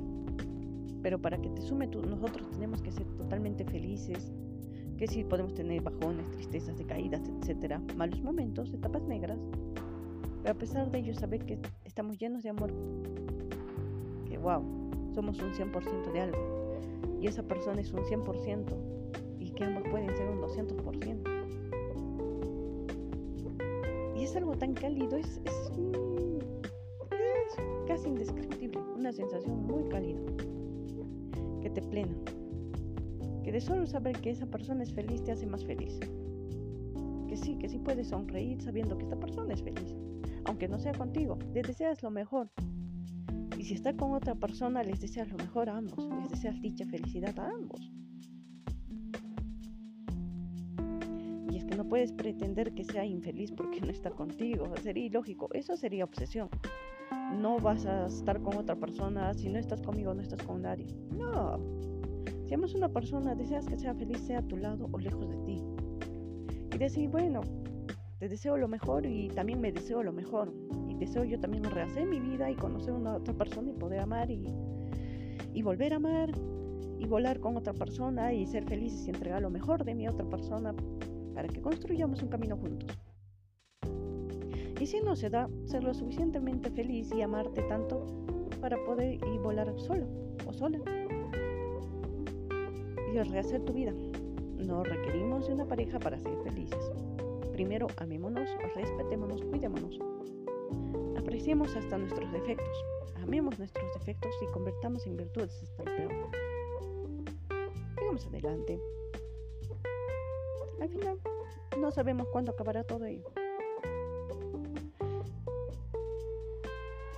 Pero 1.02 1.20
para 1.20 1.38
que 1.40 1.50
te 1.50 1.62
sume 1.62 1.86
tú, 1.86 2.02
nosotros 2.02 2.50
tenemos 2.50 2.82
que 2.82 2.90
ser 2.90 3.06
totalmente 3.16 3.64
felices. 3.64 4.32
Que 4.98 5.06
si 5.06 5.24
podemos 5.24 5.54
tener 5.54 5.80
bajones, 5.80 6.30
tristezas, 6.32 6.76
decaídas, 6.76 7.22
etcétera, 7.28 7.80
malos 7.96 8.20
momentos, 8.22 8.72
etapas 8.72 9.02
negras. 9.04 9.38
Pero 10.42 10.54
a 10.54 10.58
pesar 10.58 10.90
de 10.90 10.98
ello, 10.98 11.14
saber 11.14 11.44
que 11.46 11.58
estamos 11.84 12.18
llenos 12.18 12.42
de 12.42 12.50
amor 12.50 12.72
wow, 14.44 14.62
somos 15.14 15.40
un 15.40 15.52
100% 15.52 16.12
de 16.12 16.20
algo. 16.20 16.38
Y 17.20 17.26
esa 17.26 17.42
persona 17.42 17.80
es 17.80 17.92
un 17.92 18.00
100% 18.00 18.76
y 19.40 19.50
que 19.50 19.64
ambos 19.64 19.82
pueden 19.90 20.14
ser 20.14 20.28
un 20.28 20.40
200%. 20.40 21.34
Y 24.16 24.22
es 24.22 24.36
algo 24.36 24.56
tan 24.56 24.74
cálido, 24.74 25.16
es, 25.16 25.40
es, 25.44 25.72
es 27.10 27.56
casi 27.86 28.08
indescriptible, 28.08 28.80
una 28.94 29.12
sensación 29.12 29.66
muy 29.66 29.84
cálida, 29.88 30.20
que 31.62 31.70
te 31.70 31.80
plena, 31.80 32.14
que 33.42 33.50
de 33.50 33.60
solo 33.60 33.86
saber 33.86 34.20
que 34.20 34.30
esa 34.30 34.46
persona 34.46 34.82
es 34.82 34.92
feliz 34.92 35.24
te 35.24 35.32
hace 35.32 35.46
más 35.46 35.64
feliz. 35.64 35.98
Que 37.28 37.36
sí, 37.36 37.56
que 37.56 37.68
sí 37.68 37.78
puedes 37.78 38.08
sonreír 38.08 38.60
sabiendo 38.60 38.96
que 38.96 39.04
esta 39.04 39.16
persona 39.16 39.54
es 39.54 39.62
feliz, 39.62 39.94
aunque 40.44 40.68
no 40.68 40.78
sea 40.78 40.92
contigo, 40.92 41.38
le 41.52 41.62
deseas 41.62 42.02
lo 42.02 42.10
mejor, 42.10 42.50
si 43.64 43.74
está 43.74 43.96
con 43.96 44.12
otra 44.12 44.34
persona, 44.34 44.82
les 44.82 45.00
deseas 45.00 45.30
lo 45.30 45.38
mejor 45.38 45.70
a 45.70 45.78
ambos, 45.78 46.06
les 46.20 46.30
deseas 46.30 46.60
dicha 46.60 46.84
felicidad 46.84 47.38
a 47.38 47.48
ambos. 47.48 47.90
Y 51.50 51.56
es 51.56 51.64
que 51.64 51.74
no 51.74 51.88
puedes 51.88 52.12
pretender 52.12 52.74
que 52.74 52.84
sea 52.84 53.06
infeliz 53.06 53.52
porque 53.52 53.80
no 53.80 53.88
está 53.88 54.10
contigo, 54.10 54.66
sería 54.82 55.06
ilógico, 55.06 55.48
eso 55.54 55.76
sería 55.76 56.04
obsesión. 56.04 56.50
No 57.40 57.58
vas 57.58 57.86
a 57.86 58.06
estar 58.06 58.42
con 58.42 58.56
otra 58.56 58.76
persona, 58.76 59.32
si 59.32 59.48
no 59.48 59.58
estás 59.58 59.80
conmigo 59.80 60.12
no 60.12 60.20
estás 60.20 60.42
con 60.42 60.60
nadie. 60.60 60.94
No. 61.16 61.58
Si 62.46 62.52
amas 62.52 62.74
una 62.74 62.90
persona, 62.90 63.34
deseas 63.34 63.66
que 63.66 63.78
sea 63.78 63.94
feliz, 63.94 64.18
sea 64.18 64.40
a 64.40 64.42
tu 64.42 64.58
lado 64.58 64.90
o 64.92 64.98
lejos 64.98 65.30
de 65.30 65.36
ti. 65.38 65.62
Y 66.74 66.78
decir, 66.78 67.08
bueno, 67.08 67.40
te 68.18 68.28
deseo 68.28 68.56
lo 68.56 68.68
mejor 68.68 69.06
y 69.06 69.28
también 69.28 69.60
me 69.60 69.72
deseo 69.72 70.02
lo 70.02 70.12
mejor 70.12 70.52
deseo 70.98 71.24
yo 71.24 71.38
también 71.38 71.64
rehacer 71.64 72.06
mi 72.06 72.20
vida 72.20 72.50
y 72.50 72.54
conocer 72.54 72.94
a 72.94 72.96
una 72.96 73.16
otra 73.16 73.34
persona 73.34 73.70
y 73.70 73.74
poder 73.74 74.00
amar 74.00 74.30
y, 74.30 74.52
y 75.52 75.62
volver 75.62 75.92
a 75.92 75.96
amar 75.96 76.30
y 76.98 77.06
volar 77.06 77.40
con 77.40 77.56
otra 77.56 77.74
persona 77.74 78.32
y 78.32 78.46
ser 78.46 78.64
felices 78.64 79.06
y 79.06 79.10
entregar 79.10 79.42
lo 79.42 79.50
mejor 79.50 79.84
de 79.84 79.94
mi 79.94 80.08
otra 80.08 80.28
persona 80.28 80.74
para 81.34 81.48
que 81.48 81.60
construyamos 81.60 82.22
un 82.22 82.28
camino 82.28 82.56
juntos. 82.56 82.96
Y 84.80 84.86
si 84.86 85.00
no 85.00 85.16
se 85.16 85.30
da, 85.30 85.48
ser 85.64 85.84
lo 85.84 85.94
suficientemente 85.94 86.70
feliz 86.70 87.10
y 87.12 87.22
amarte 87.22 87.62
tanto 87.62 88.06
para 88.60 88.82
poder 88.84 89.14
ir 89.14 89.40
volar 89.40 89.72
solo 89.78 90.06
o 90.46 90.52
sola. 90.52 90.80
Y 93.12 93.18
rehacer 93.18 93.62
tu 93.64 93.72
vida. 93.72 93.92
No 94.58 94.82
requerimos 94.82 95.46
de 95.46 95.54
una 95.54 95.66
pareja 95.66 95.98
para 95.98 96.18
ser 96.18 96.36
felices. 96.42 96.93
Primero 97.54 97.86
amémonos, 97.96 98.50
respetémonos, 98.74 99.42
cuidémonos 99.44 99.98
apreciemos 101.34 101.74
hasta 101.74 101.98
nuestros 101.98 102.30
defectos, 102.32 102.84
amemos 103.16 103.58
nuestros 103.58 103.92
defectos 103.94 104.30
y 104.40 104.46
convertamos 104.52 105.04
en 105.06 105.16
virtudes 105.16 105.60
hasta 105.62 105.82
el 105.82 105.96
peor. 105.96 106.12
Sigamos 107.98 108.26
adelante. 108.26 108.80
Al 110.80 110.88
final, 110.88 111.18
no 111.80 111.90
sabemos 111.90 112.28
cuándo 112.28 112.52
acabará 112.52 112.84
todo 112.84 113.04
ello. 113.06 113.24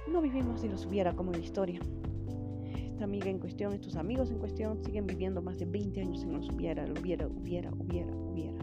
No 0.09 0.23
vivimos 0.23 0.63
si 0.63 0.69
los 0.69 0.87
hubiera 0.87 1.13
como 1.13 1.33
en 1.33 1.41
la 1.41 1.45
historia. 1.45 1.81
Esta 2.93 3.05
amiga 3.05 3.29
en 3.29 3.39
cuestión, 3.39 3.75
estos 3.75 3.97
amigos 3.97 4.31
en 4.31 4.39
cuestión 4.39 4.83
siguen 4.83 5.07
viviendo 5.07 5.43
más 5.43 5.59
de 5.59 5.67
20 5.67 6.01
años 6.01 6.23
en 6.23 6.33
los 6.33 6.49
hubiera, 6.49 6.85
hubiera, 6.85 7.27
hubiera, 7.27 7.71
hubiera, 7.73 8.17
hubiera. 8.17 8.56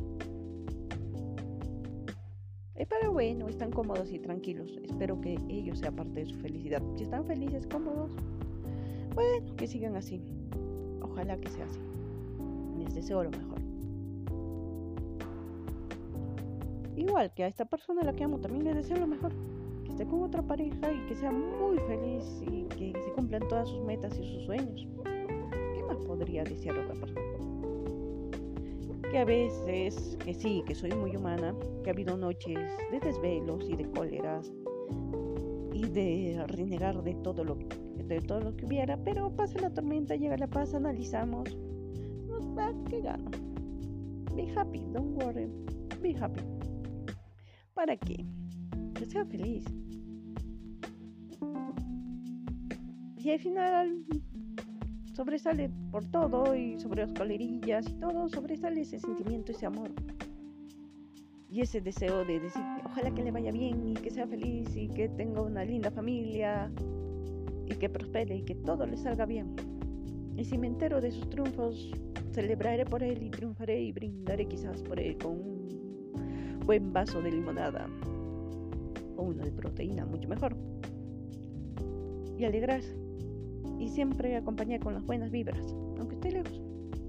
Pero 2.90 3.12
bueno, 3.12 3.48
están 3.48 3.72
cómodos 3.72 4.12
y 4.12 4.20
tranquilos. 4.20 4.80
Espero 4.84 5.20
que 5.22 5.38
ellos 5.50 5.80
sean 5.80 5.96
parte 5.96 6.22
de 6.22 6.26
su 6.26 6.36
felicidad. 6.40 6.82
Si 6.96 7.04
están 7.04 7.26
felices, 7.26 7.68
cómodos, 7.68 8.12
bueno, 9.14 9.56
que 9.56 9.68
sigan 9.68 9.96
así. 9.96 10.22
Ojalá 11.02 11.38
que 11.38 11.50
sea 11.50 11.66
así. 11.66 11.80
Les 12.78 12.94
deseo 12.96 13.24
lo 13.24 13.32
mejor. 13.32 13.60
Igual 16.96 17.34
que 17.34 17.44
a 17.44 17.48
esta 17.48 17.66
persona 17.66 18.02
a 18.02 18.06
la 18.06 18.14
que 18.14 18.24
amo 18.24 18.40
también 18.40 18.66
le 18.66 18.74
deseo 18.74 18.98
lo 18.98 19.08
mejor. 19.08 19.32
Que 19.84 19.92
esté 19.92 20.06
con 20.06 20.24
otra 20.24 20.42
pareja 20.42 20.92
y 20.92 21.06
que 21.08 21.16
sea 21.16 21.32
muy 21.32 21.78
feliz 21.80 22.42
y 22.50 22.64
que 22.76 22.94
se 23.04 23.12
cumplan 23.14 23.48
todas 23.48 23.70
sus 23.70 23.84
metas 23.84 24.18
y 24.20 24.34
sus 24.34 24.46
sueños. 24.46 24.88
¿Qué 25.04 25.84
más 25.84 25.98
podría 26.06 26.44
desear 26.44 26.78
otra 26.78 26.96
persona? 26.96 27.33
Que 29.14 29.20
a 29.20 29.26
veces, 29.26 30.18
que 30.26 30.34
sí, 30.34 30.64
que 30.66 30.74
soy 30.74 30.90
muy 30.92 31.16
humana, 31.16 31.56
que 31.84 31.92
ha 31.92 31.94
habido 31.94 32.18
noches 32.18 32.58
de 32.90 33.00
desvelos 33.00 33.64
y 33.70 33.76
de 33.76 33.88
cóleras 33.92 34.52
y 35.72 35.84
de 35.88 36.44
renegar 36.48 37.04
de 37.04 37.14
todo 37.14 37.44
lo, 37.44 37.60
de 38.08 38.20
todo 38.22 38.40
lo 38.40 38.56
que 38.58 38.66
hubiera, 38.66 38.98
pero 38.98 39.30
pasa 39.36 39.60
la 39.60 39.72
tormenta, 39.72 40.16
llega 40.16 40.36
la 40.36 40.48
paz, 40.48 40.74
analizamos, 40.74 41.56
nos 42.28 42.44
va, 42.58 42.74
que 42.90 43.02
gano. 43.02 43.30
Be 44.36 44.52
happy, 44.58 44.84
don't 44.92 45.24
worry, 45.24 45.48
be 46.02 46.16
happy. 46.20 46.42
¿Para 47.76 47.96
qué? 47.96 48.26
Que 48.96 49.06
sea 49.06 49.24
feliz. 49.26 49.64
Y 53.18 53.30
al 53.30 53.40
final 53.40 54.06
sobresale 55.14 55.70
por 55.92 56.06
todo 56.06 56.56
y 56.56 56.80
sobre 56.80 57.04
las 57.04 57.14
colerillas 57.14 57.88
y 57.88 57.94
todo, 57.94 58.28
sobresale 58.30 58.82
ese 58.82 59.00
sentimiento, 59.00 59.52
ese 59.52 59.66
amor. 59.66 59.92
Y 61.50 61.62
ese 61.62 61.82
deseo 61.82 62.26
de 62.26 62.40
decir, 62.40 62.64
ojalá 62.84 63.12
que 63.14 63.24
le 63.24 63.32
vaya 63.32 63.52
bien 63.52 63.88
y 63.88 63.94
que 63.94 64.10
sea 64.10 64.26
feliz 64.26 64.76
y 64.76 64.88
que 64.90 65.08
tenga 65.10 65.42
una 65.42 65.64
linda 65.64 65.92
familia 65.92 66.72
y 67.68 67.76
que 67.76 67.90
prospere 67.90 68.38
y 68.38 68.42
que 68.42 68.56
todo 68.56 68.88
le 68.88 68.98
salga 68.98 69.26
bien. 69.28 69.56
Y 70.36 70.44
si 70.46 70.58
me 70.58 70.66
entero 70.66 71.00
de 71.00 71.12
sus 71.12 71.30
triunfos, 71.30 71.92
celebraré 72.32 72.86
por 72.86 73.04
él 73.04 73.22
y 73.22 73.30
triunfaré 73.30 73.80
y 73.82 73.92
brindaré 73.92 74.48
quizás 74.48 74.82
por 74.82 75.00
él 75.00 75.16
con 75.20 75.34
un 75.34 76.60
buen 76.66 76.92
vaso 76.92 77.22
de 77.22 77.32
limonada 77.32 77.88
o 79.16 79.22
uno 79.22 79.44
de 79.44 79.52
proteína, 79.52 80.08
mucho 80.08 80.28
mejor. 80.28 80.56
Y 82.36 82.46
alegrarse 82.46 83.03
y 83.84 83.90
siempre 83.90 84.38
acompañar 84.38 84.80
con 84.80 84.94
las 84.94 85.04
buenas 85.04 85.30
vibras, 85.30 85.76
aunque 86.00 86.16
esté 86.16 86.32
lejos. 86.32 86.62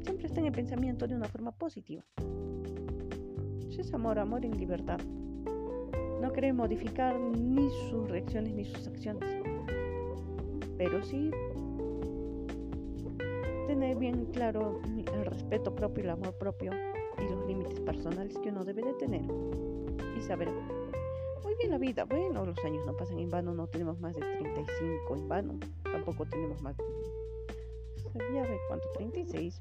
Siempre 0.03 0.27
está 0.27 0.41
en 0.41 0.47
el 0.47 0.53
pensamiento 0.53 1.07
de 1.07 1.15
una 1.15 1.29
forma 1.29 1.53
positiva. 1.53 2.03
Eso 3.69 3.81
es 3.81 3.95
amor, 3.95 4.19
amor 4.19 4.45
en 4.45 4.59
libertad. 4.59 4.99
No 6.21 6.33
quiere 6.33 6.53
modificar 6.53 7.19
ni 7.19 7.71
sus 7.91 8.11
reacciones 8.11 8.55
ni 8.55 8.65
sus 8.65 8.89
acciones, 8.89 9.31
pero 10.77 11.01
sí 11.05 11.31
tener 13.69 13.97
bien 13.97 14.27
claro 14.33 14.81
el 14.97 15.27
respeto 15.27 15.75
propio, 15.75 16.03
el 16.03 16.11
amor 16.11 16.37
propio 16.39 16.73
y 17.19 17.31
los 17.31 17.47
límites 17.47 17.79
personales 17.81 18.37
que 18.39 18.49
uno 18.49 18.65
debe 18.65 18.83
de 18.83 18.95
tener 18.95 19.23
y 20.19 20.21
saber 20.21 20.49
muy 21.45 21.55
bien 21.57 21.71
la 21.71 21.79
vida. 21.79 22.05
Bueno, 22.05 22.45
los 22.45 22.59
años 22.65 22.85
no 22.85 22.97
pasan 22.97 23.21
en 23.21 23.31
vano, 23.31 23.55
no 23.55 23.69
tenemos 23.69 24.01
más 24.01 24.15
de 24.17 24.23
35 24.23 25.17
en 25.17 25.29
vano 25.29 25.59
tampoco 26.05 26.27
tenemos 26.27 26.61
más. 26.61 26.77
Ya 28.33 28.43
ve 28.43 28.59
cuánto, 28.69 28.87
36. 28.95 29.59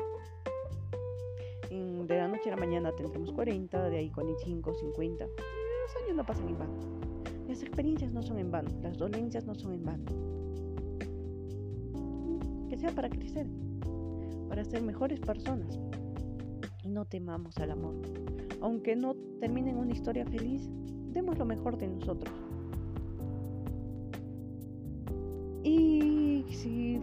de 1.69 2.17
la 2.17 2.27
noche 2.27 2.49
a 2.49 2.55
la 2.55 2.57
mañana 2.57 2.91
tendremos 2.91 3.31
40, 3.31 3.89
de 3.89 3.97
ahí 3.97 4.11
45, 4.11 4.73
50. 4.73 5.25
Los 5.25 6.03
años 6.03 6.17
no 6.17 6.25
pasan 6.25 6.49
en 6.49 6.59
vano. 6.59 6.73
Las 7.47 7.61
experiencias 7.61 8.11
no 8.11 8.21
son 8.21 8.39
en 8.39 8.51
vano, 8.51 8.69
las 8.81 8.97
dolencias 8.97 9.45
no 9.45 9.55
son 9.55 9.73
en 9.73 9.85
vano. 9.85 10.03
Que 12.69 12.77
sea 12.77 12.91
para 12.91 13.09
crecer, 13.09 13.47
para 14.49 14.65
ser 14.65 14.81
mejores 14.81 15.19
personas. 15.21 15.79
Y 16.83 16.89
no 16.89 17.05
temamos 17.05 17.57
al 17.57 17.71
amor. 17.71 17.95
Aunque 18.61 18.95
no 18.95 19.15
termine 19.39 19.71
en 19.71 19.77
una 19.77 19.93
historia 19.93 20.25
feliz, 20.25 20.69
demos 21.13 21.37
lo 21.37 21.45
mejor 21.45 21.77
de 21.77 21.87
nosotros. 21.87 22.42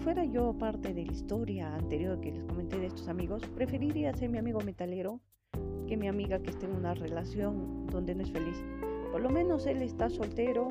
Fuera 0.01 0.25
yo 0.25 0.55
parte 0.55 0.95
de 0.95 1.05
la 1.05 1.13
historia 1.13 1.75
anterior 1.75 2.19
que 2.21 2.33
les 2.33 2.43
comenté 2.45 2.79
de 2.79 2.87
estos 2.87 3.07
amigos, 3.09 3.43
preferiría 3.55 4.15
ser 4.15 4.31
mi 4.31 4.39
amigo 4.39 4.61
metalero 4.61 5.21
que 5.87 5.97
mi 5.97 6.09
amiga 6.09 6.41
que 6.41 6.51
esté 6.51 6.67
en 6.67 6.77
una 6.77 6.95
relación 6.95 7.87
donde 7.87 8.15
no 8.15 8.23
es 8.23 8.31
feliz. 8.31 8.57
Por 9.13 9.21
lo 9.21 9.29
menos 9.29 9.67
él 9.67 9.83
está 9.83 10.09
soltero 10.09 10.69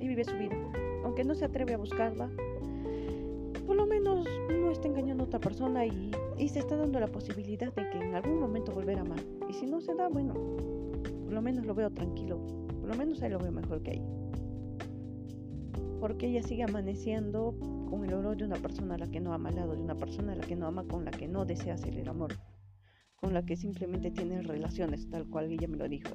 y 0.00 0.08
vive 0.08 0.24
su 0.24 0.36
vida. 0.36 0.56
Aunque 1.04 1.22
no 1.22 1.34
se 1.34 1.44
atreve 1.44 1.74
a 1.74 1.78
buscarla, 1.78 2.28
por 3.66 3.76
lo 3.76 3.86
menos 3.86 4.26
no 4.50 4.72
está 4.72 4.88
engañando 4.88 5.24
a 5.24 5.26
otra 5.26 5.38
persona 5.38 5.86
y, 5.86 6.10
y 6.38 6.48
se 6.48 6.58
está 6.58 6.76
dando 6.76 6.98
la 6.98 7.06
posibilidad 7.06 7.72
de 7.72 7.88
que 7.88 7.98
en 7.98 8.14
algún 8.16 8.40
momento 8.40 8.72
volver 8.72 8.98
a 8.98 9.02
amar. 9.02 9.20
Y 9.48 9.52
si 9.52 9.66
no 9.66 9.80
se 9.80 9.94
da, 9.94 10.08
bueno, 10.08 10.34
por 10.34 11.32
lo 11.32 11.40
menos 11.40 11.64
lo 11.66 11.74
veo 11.74 11.90
tranquilo. 11.90 12.40
Por 12.80 12.88
lo 12.88 12.94
menos 12.96 13.22
ahí 13.22 13.30
lo 13.30 13.38
veo 13.38 13.52
mejor 13.52 13.80
que 13.82 13.92
ahí 13.92 14.19
porque 16.00 16.28
ella 16.28 16.42
sigue 16.42 16.62
amaneciendo 16.62 17.54
con 17.88 18.04
el 18.04 18.14
olor 18.14 18.36
de 18.38 18.44
una 18.44 18.56
persona 18.56 18.94
a 18.94 18.98
la 18.98 19.06
que 19.06 19.20
no 19.20 19.34
ama, 19.34 19.50
al 19.50 19.56
lado 19.56 19.76
de 19.76 19.82
una 19.82 19.94
persona 19.94 20.32
a 20.32 20.36
la 20.36 20.46
que 20.46 20.56
no 20.56 20.66
ama, 20.66 20.84
con 20.84 21.04
la 21.04 21.10
que 21.10 21.28
no 21.28 21.44
desea 21.44 21.74
hacer 21.74 21.96
el 21.96 22.08
amor, 22.08 22.34
con 23.16 23.34
la 23.34 23.44
que 23.44 23.54
simplemente 23.56 24.10
tiene 24.10 24.40
relaciones, 24.42 25.08
tal 25.10 25.28
cual 25.28 25.52
ella 25.52 25.68
me 25.68 25.76
lo 25.76 25.88
dijo. 25.88 26.14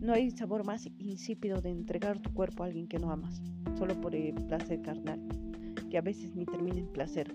No 0.00 0.12
hay 0.12 0.30
sabor 0.30 0.64
más 0.64 0.86
insípido 0.98 1.60
de 1.60 1.70
entregar 1.70 2.20
tu 2.20 2.32
cuerpo 2.32 2.62
a 2.62 2.66
alguien 2.66 2.86
que 2.86 2.98
no 2.98 3.10
amas, 3.10 3.42
solo 3.76 4.00
por 4.00 4.14
el 4.14 4.34
placer 4.46 4.80
carnal, 4.82 5.20
que 5.90 5.98
a 5.98 6.02
veces 6.02 6.34
ni 6.34 6.46
termina 6.46 6.78
en 6.78 6.92
placer. 6.92 7.34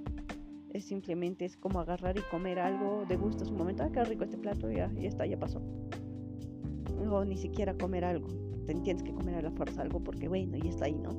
Es 0.72 0.86
simplemente 0.86 1.46
es 1.46 1.58
como 1.58 1.80
agarrar 1.80 2.18
y 2.18 2.22
comer 2.30 2.60
algo, 2.60 3.04
degustas 3.08 3.50
un 3.50 3.58
momento, 3.58 3.84
ah, 3.84 3.92
qué 3.92 4.04
rico 4.04 4.24
este 4.24 4.38
plato, 4.38 4.72
ya, 4.72 4.92
ya 4.94 5.08
está, 5.08 5.26
ya 5.26 5.38
pasó. 5.38 5.62
O 7.10 7.24
ni 7.24 7.38
siquiera 7.38 7.74
comer 7.78 8.04
algo, 8.04 8.28
tienes 8.76 9.04
que 9.04 9.14
comer 9.14 9.36
a 9.36 9.42
la 9.42 9.52
fuerza 9.52 9.82
algo 9.82 10.00
porque 10.00 10.28
bueno, 10.28 10.58
y 10.58 10.68
está 10.68 10.86
ahí, 10.86 10.96
¿no? 10.96 11.12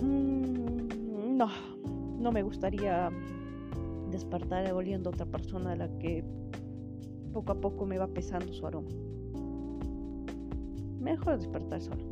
Mm, 0.00 1.36
no, 1.36 1.48
no 2.18 2.32
me 2.32 2.42
gustaría 2.42 3.10
despertar 4.10 4.70
oliendo 4.72 5.10
a 5.10 5.12
otra 5.12 5.26
persona 5.26 5.72
a 5.72 5.76
la 5.76 5.88
que 5.98 6.24
poco 7.32 7.52
a 7.52 7.60
poco 7.60 7.86
me 7.86 7.98
va 7.98 8.06
pesando 8.08 8.52
su 8.52 8.66
aroma. 8.66 8.88
Mejor 11.00 11.38
despertar 11.38 11.80
solo. 11.80 12.04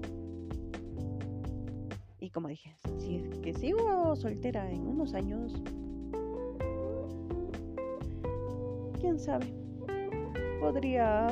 Y 2.20 2.30
como 2.30 2.48
dije, 2.48 2.74
si 2.98 3.16
es 3.16 3.38
que 3.40 3.52
sigo 3.54 4.16
soltera 4.16 4.70
en 4.70 4.86
unos 4.86 5.14
años, 5.14 5.54
quién 9.00 9.18
sabe, 9.18 9.46
podría 10.60 11.28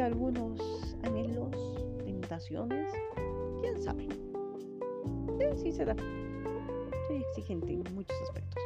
algunos 0.00 0.96
anhelos, 1.02 1.54
tentaciones, 2.04 2.92
quién 3.60 3.80
sabe. 3.82 4.08
Sí, 5.56 5.72
se 5.72 5.84
da. 5.84 5.96
Soy 7.06 7.22
exigente 7.28 7.72
en 7.72 7.94
muchos 7.94 8.16
aspectos. 8.22 8.62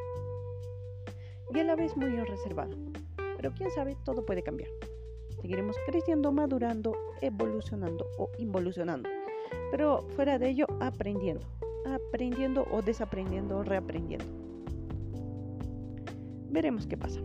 Y 1.55 1.59
a 1.59 1.65
la 1.65 1.77
vez 1.77 1.97
muy 1.97 2.09
reservada. 2.11 2.75
Pero 3.37 3.53
quién 3.55 3.71
sabe, 3.71 3.97
todo 4.05 4.25
puede 4.25 4.43
cambiar. 4.43 4.71
Seguiremos 5.41 5.77
creciendo, 5.87 6.33
madurando, 6.33 6.97
evolucionando 7.21 8.07
o 8.19 8.31
involucionando. 8.39 9.09
Pero 9.71 10.07
fuera 10.15 10.39
de 10.39 10.51
ello, 10.51 10.67
aprendiendo. 10.81 11.47
Aprendiendo 11.85 12.67
o 12.71 12.81
desaprendiendo 12.83 13.59
o 13.59 13.63
reaprendiendo. 13.65 14.27
Veremos 16.51 16.87
qué 16.87 16.97
pasa. 16.97 17.21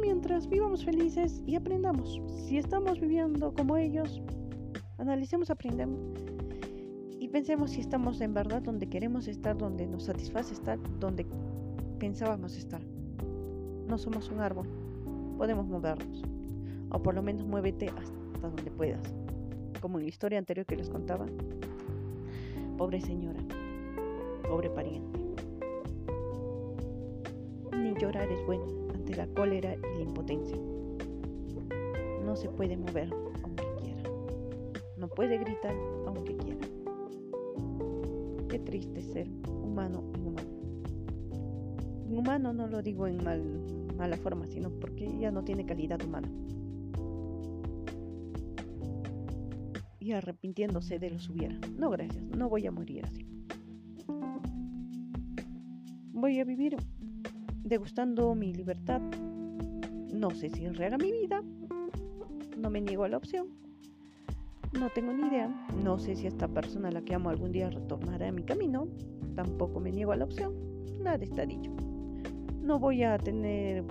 Mientras 0.00 0.48
vivamos 0.48 0.84
felices 0.84 1.42
y 1.46 1.56
aprendamos, 1.56 2.22
si 2.46 2.56
estamos 2.56 2.98
viviendo 2.98 3.52
como 3.52 3.76
ellos, 3.76 4.22
analicemos, 4.96 5.50
aprendemos 5.50 6.00
y 7.18 7.28
pensemos 7.28 7.72
si 7.72 7.82
estamos 7.82 8.18
en 8.22 8.32
verdad 8.32 8.62
donde 8.62 8.88
queremos 8.88 9.28
estar, 9.28 9.58
donde 9.58 9.86
nos 9.86 10.04
satisface 10.04 10.54
estar, 10.54 10.78
donde 10.98 11.26
pensábamos 11.98 12.56
estar. 12.56 12.80
No 13.86 13.98
somos 13.98 14.30
un 14.30 14.40
árbol, 14.40 14.66
podemos 15.36 15.66
movernos. 15.68 16.22
O 16.90 17.02
por 17.02 17.14
lo 17.14 17.22
menos 17.22 17.44
muévete 17.44 17.90
hasta 17.90 18.48
donde 18.48 18.70
puedas. 18.70 19.14
Como 19.82 19.98
en 19.98 20.04
la 20.04 20.08
historia 20.08 20.38
anterior 20.38 20.64
que 20.64 20.76
les 20.76 20.88
contaba. 20.88 21.26
Pobre 22.78 23.02
señora, 23.02 23.40
pobre 24.48 24.70
pariente. 24.70 25.20
Ni 27.76 27.94
llorar 27.94 28.30
es 28.32 28.44
bueno 28.46 28.79
la 29.14 29.26
cólera 29.28 29.74
y 29.74 29.98
la 29.98 30.02
impotencia. 30.02 30.56
No 32.24 32.36
se 32.36 32.48
puede 32.48 32.76
mover 32.76 33.12
aunque 33.42 33.64
quiera. 33.82 34.02
No 34.96 35.08
puede 35.08 35.38
gritar 35.38 35.74
aunque 36.06 36.36
quiera. 36.36 36.60
Qué 38.48 38.58
triste 38.58 39.02
ser 39.02 39.28
humano 39.46 40.02
inhumano. 40.16 40.48
Inhumano 42.08 42.52
no 42.52 42.66
lo 42.66 42.82
digo 42.82 43.06
en 43.06 43.22
mal, 43.22 43.42
mala 43.96 44.16
forma, 44.16 44.46
sino 44.46 44.70
porque 44.70 45.08
ya 45.18 45.30
no 45.30 45.44
tiene 45.44 45.64
calidad 45.64 46.02
humana. 46.02 46.28
Y 49.98 50.12
arrepintiéndose 50.12 50.98
de 50.98 51.10
lo 51.10 51.16
hubiera. 51.30 51.58
No, 51.76 51.90
gracias, 51.90 52.24
no 52.36 52.48
voy 52.48 52.66
a 52.66 52.72
morir 52.72 53.04
así. 53.04 53.26
Voy 56.12 56.38
a 56.38 56.44
vivir 56.44 56.76
degustando 57.70 58.34
mi 58.34 58.52
libertad. 58.52 59.00
No 60.12 60.30
sé 60.32 60.50
si 60.50 60.68
real 60.68 60.98
mi 61.00 61.12
vida. 61.12 61.40
No 62.58 62.68
me 62.68 62.80
niego 62.80 63.04
a 63.04 63.08
la 63.08 63.16
opción. 63.16 63.46
No 64.72 64.90
tengo 64.90 65.12
ni 65.12 65.28
idea. 65.28 65.48
No 65.82 65.98
sé 65.98 66.16
si 66.16 66.26
esta 66.26 66.48
persona 66.48 66.88
a 66.88 66.92
la 66.92 67.02
que 67.02 67.14
amo 67.14 67.30
algún 67.30 67.52
día 67.52 67.70
retornará 67.70 68.28
a 68.28 68.32
mi 68.32 68.42
camino. 68.42 68.88
Tampoco 69.36 69.78
me 69.78 69.92
niego 69.92 70.10
a 70.10 70.16
la 70.16 70.24
opción. 70.24 70.52
Nada 71.00 71.24
está 71.24 71.46
dicho. 71.46 71.70
No 72.60 72.80
voy 72.80 73.04
a 73.04 73.16
tener 73.18 73.84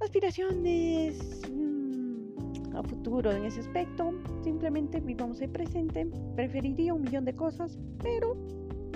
aspiraciones 0.00 1.42
mm, 1.52 2.76
a 2.76 2.84
futuro 2.84 3.32
en 3.32 3.44
ese 3.46 3.60
aspecto. 3.60 4.12
Simplemente 4.44 5.00
vivamos 5.00 5.40
el 5.40 5.50
presente. 5.50 6.06
Preferiría 6.36 6.94
un 6.94 7.02
millón 7.02 7.24
de 7.24 7.34
cosas, 7.34 7.76
pero 8.00 8.36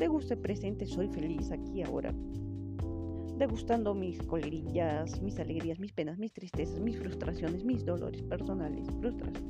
de 0.01 0.07
el 0.07 0.39
presente. 0.39 0.87
Soy 0.87 1.09
feliz 1.09 1.51
aquí 1.51 1.83
ahora. 1.83 2.15
Degustando 3.37 3.93
mis 3.93 4.19
colerillas, 4.23 5.21
mis 5.21 5.39
alegrías, 5.39 5.79
mis 5.79 5.93
penas, 5.93 6.19
mis 6.19 6.33
tristezas, 6.33 6.81
mis 6.81 6.99
frustraciones, 6.99 7.65
mis 7.65 7.85
dolores 7.85 8.23
personales, 8.23 8.87
frustraciones. 8.99 9.43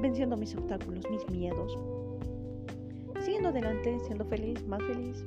Venciendo 0.00 0.36
mis 0.36 0.54
obstáculos, 0.54 1.04
mis 1.10 1.28
miedos. 1.28 1.76
Siguiendo 3.20 3.48
adelante, 3.48 3.98
siendo 4.06 4.24
feliz, 4.26 4.64
más 4.68 4.80
feliz. 4.84 5.24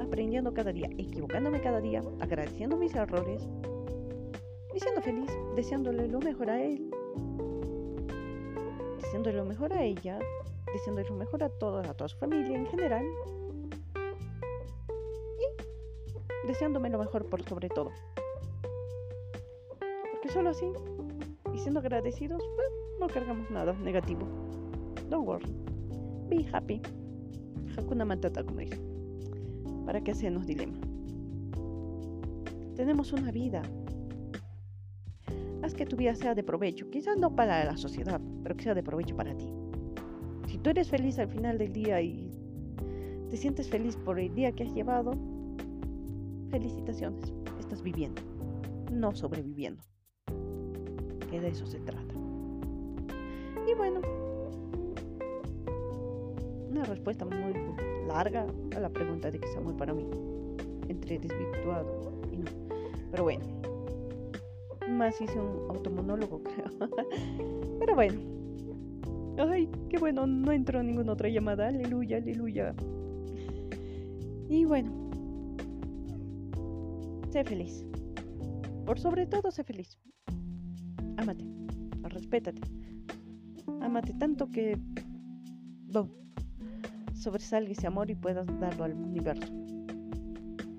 Aprendiendo 0.00 0.54
cada 0.54 0.72
día, 0.72 0.88
equivocándome 0.96 1.60
cada 1.60 1.80
día, 1.80 2.00
agradeciendo 2.20 2.76
mis 2.76 2.94
errores, 2.94 3.48
y 4.72 4.78
siendo 4.78 5.02
feliz, 5.02 5.30
deseándole 5.56 6.06
lo 6.06 6.20
mejor 6.20 6.50
a 6.50 6.62
él, 6.62 6.90
deseándole 9.00 9.36
lo 9.36 9.44
mejor 9.44 9.72
a 9.72 9.82
ella, 9.82 10.18
deseándole 10.72 11.08
lo 11.08 11.16
mejor 11.16 11.42
a 11.42 11.48
toda, 11.48 11.88
a 11.90 11.94
toda 11.94 12.08
su 12.08 12.18
familia 12.18 12.56
en 12.56 12.66
general, 12.66 13.04
deseándome 16.46 16.90
lo 16.90 16.98
mejor 16.98 17.26
por 17.26 17.42
sobre 17.42 17.68
todo. 17.68 17.90
Porque 20.12 20.28
solo 20.28 20.50
así, 20.50 20.66
y 21.52 21.58
siendo 21.58 21.80
agradecidos, 21.80 22.42
pues, 22.56 22.68
no 23.00 23.06
cargamos 23.08 23.50
nada 23.50 23.72
negativo. 23.74 24.26
Don't 25.08 25.26
worry. 25.26 25.54
Be 26.28 26.46
happy. 26.52 26.80
Hakuna 27.76 28.04
Matata, 28.04 28.44
como 28.44 28.60
dice. 28.60 28.80
¿Para 29.84 30.02
qué 30.02 30.12
hacernos 30.12 30.46
dilema? 30.46 30.78
Tenemos 32.74 33.12
una 33.12 33.30
vida 33.30 33.62
Haz 35.64 35.72
que 35.72 35.86
tu 35.86 35.96
vida 35.96 36.14
sea 36.14 36.34
de 36.34 36.42
provecho, 36.42 36.90
quizás 36.90 37.16
no 37.16 37.34
para 37.34 37.64
la 37.64 37.78
sociedad, 37.78 38.20
pero 38.42 38.54
que 38.54 38.64
sea 38.64 38.74
de 38.74 38.82
provecho 38.82 39.16
para 39.16 39.34
ti. 39.34 39.50
Si 40.46 40.58
tú 40.58 40.68
eres 40.68 40.90
feliz 40.90 41.18
al 41.18 41.28
final 41.28 41.56
del 41.56 41.72
día 41.72 42.02
y 42.02 42.30
te 43.30 43.36
sientes 43.38 43.70
feliz 43.70 43.96
por 43.96 44.20
el 44.20 44.34
día 44.34 44.52
que 44.52 44.64
has 44.64 44.74
llevado, 44.74 45.12
felicitaciones, 46.54 47.32
estás 47.58 47.82
viviendo, 47.82 48.22
no 48.92 49.12
sobreviviendo. 49.12 49.82
Que 51.28 51.40
de 51.40 51.48
eso 51.48 51.66
se 51.66 51.80
trata. 51.80 52.14
Y 53.68 53.74
bueno, 53.74 54.00
una 56.70 56.84
respuesta 56.84 57.24
muy 57.24 57.54
larga 58.06 58.46
a 58.76 58.78
la 58.78 58.88
pregunta 58.88 59.32
de 59.32 59.40
que 59.40 59.48
es 59.48 59.56
amor 59.56 59.76
para 59.76 59.94
mí, 59.94 60.08
entre 60.86 61.18
desvirtuado 61.18 62.12
y 62.30 62.36
no. 62.36 62.50
Pero 63.10 63.24
bueno, 63.24 63.44
más 64.90 65.20
hice 65.20 65.36
un 65.40 65.68
automonólogo, 65.70 66.40
creo. 66.44 66.88
Pero 67.80 67.94
bueno. 67.96 68.20
Ay, 69.38 69.68
qué 69.88 69.98
bueno, 69.98 70.24
no 70.28 70.52
entró 70.52 70.80
ninguna 70.84 71.14
otra 71.14 71.28
llamada. 71.28 71.66
Aleluya, 71.66 72.18
aleluya. 72.18 72.76
Y 74.48 74.64
bueno. 74.64 75.03
Sé 77.34 77.42
feliz. 77.42 77.84
Por 78.86 79.00
sobre 79.00 79.26
todo, 79.26 79.50
sé 79.50 79.64
feliz. 79.64 79.98
Ámate. 81.16 81.44
Respétate. 82.02 82.62
Ámate 83.80 84.14
tanto 84.14 84.48
que... 84.52 84.78
Boom. 85.88 86.12
Sobresalga 87.12 87.72
ese 87.72 87.88
amor 87.88 88.08
y 88.08 88.14
puedas 88.14 88.46
darlo 88.60 88.84
al 88.84 88.94
universo. 88.94 89.52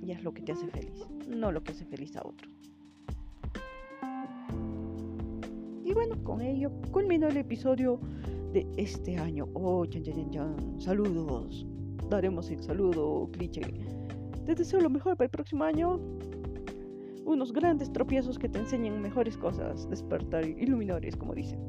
Y 0.02 0.12
es 0.12 0.24
lo 0.24 0.34
que 0.34 0.44
te 0.44 0.54
hace 0.54 0.66
feliz, 0.70 1.06
no 1.28 1.52
lo 1.52 1.62
que 1.62 1.74
hace 1.74 1.84
feliz 1.84 2.16
a 2.16 2.22
otros. 2.26 2.50
Y 5.84 5.92
bueno, 5.94 6.24
con 6.24 6.40
ello 6.40 6.72
culminó 6.94 7.28
el 7.28 7.36
episodio 7.36 8.00
de 8.54 8.66
este 8.78 9.18
año. 9.18 9.50
Oh, 9.56 9.86
chan, 9.88 10.04
chan, 10.04 10.32
chan, 10.32 10.80
Saludos. 10.80 11.68
Daremos 12.10 12.50
el 12.50 12.64
saludo 12.64 13.30
cliché. 13.34 13.60
Te 14.46 14.56
deseo 14.56 14.80
lo 14.80 14.90
mejor 14.90 15.18
para 15.18 15.26
el 15.26 15.32
próximo 15.32 15.66
año. 15.66 16.00
Unos 17.26 17.52
grandes 17.52 17.92
tropiezos 17.92 18.40
que 18.40 18.48
te 18.48 18.60
enseñen 18.60 19.02
mejores 19.02 19.38
cosas. 19.38 19.90
Despertar 19.90 20.48
iluminadores, 20.48 21.18
como 21.18 21.34
dicen. 21.34 21.60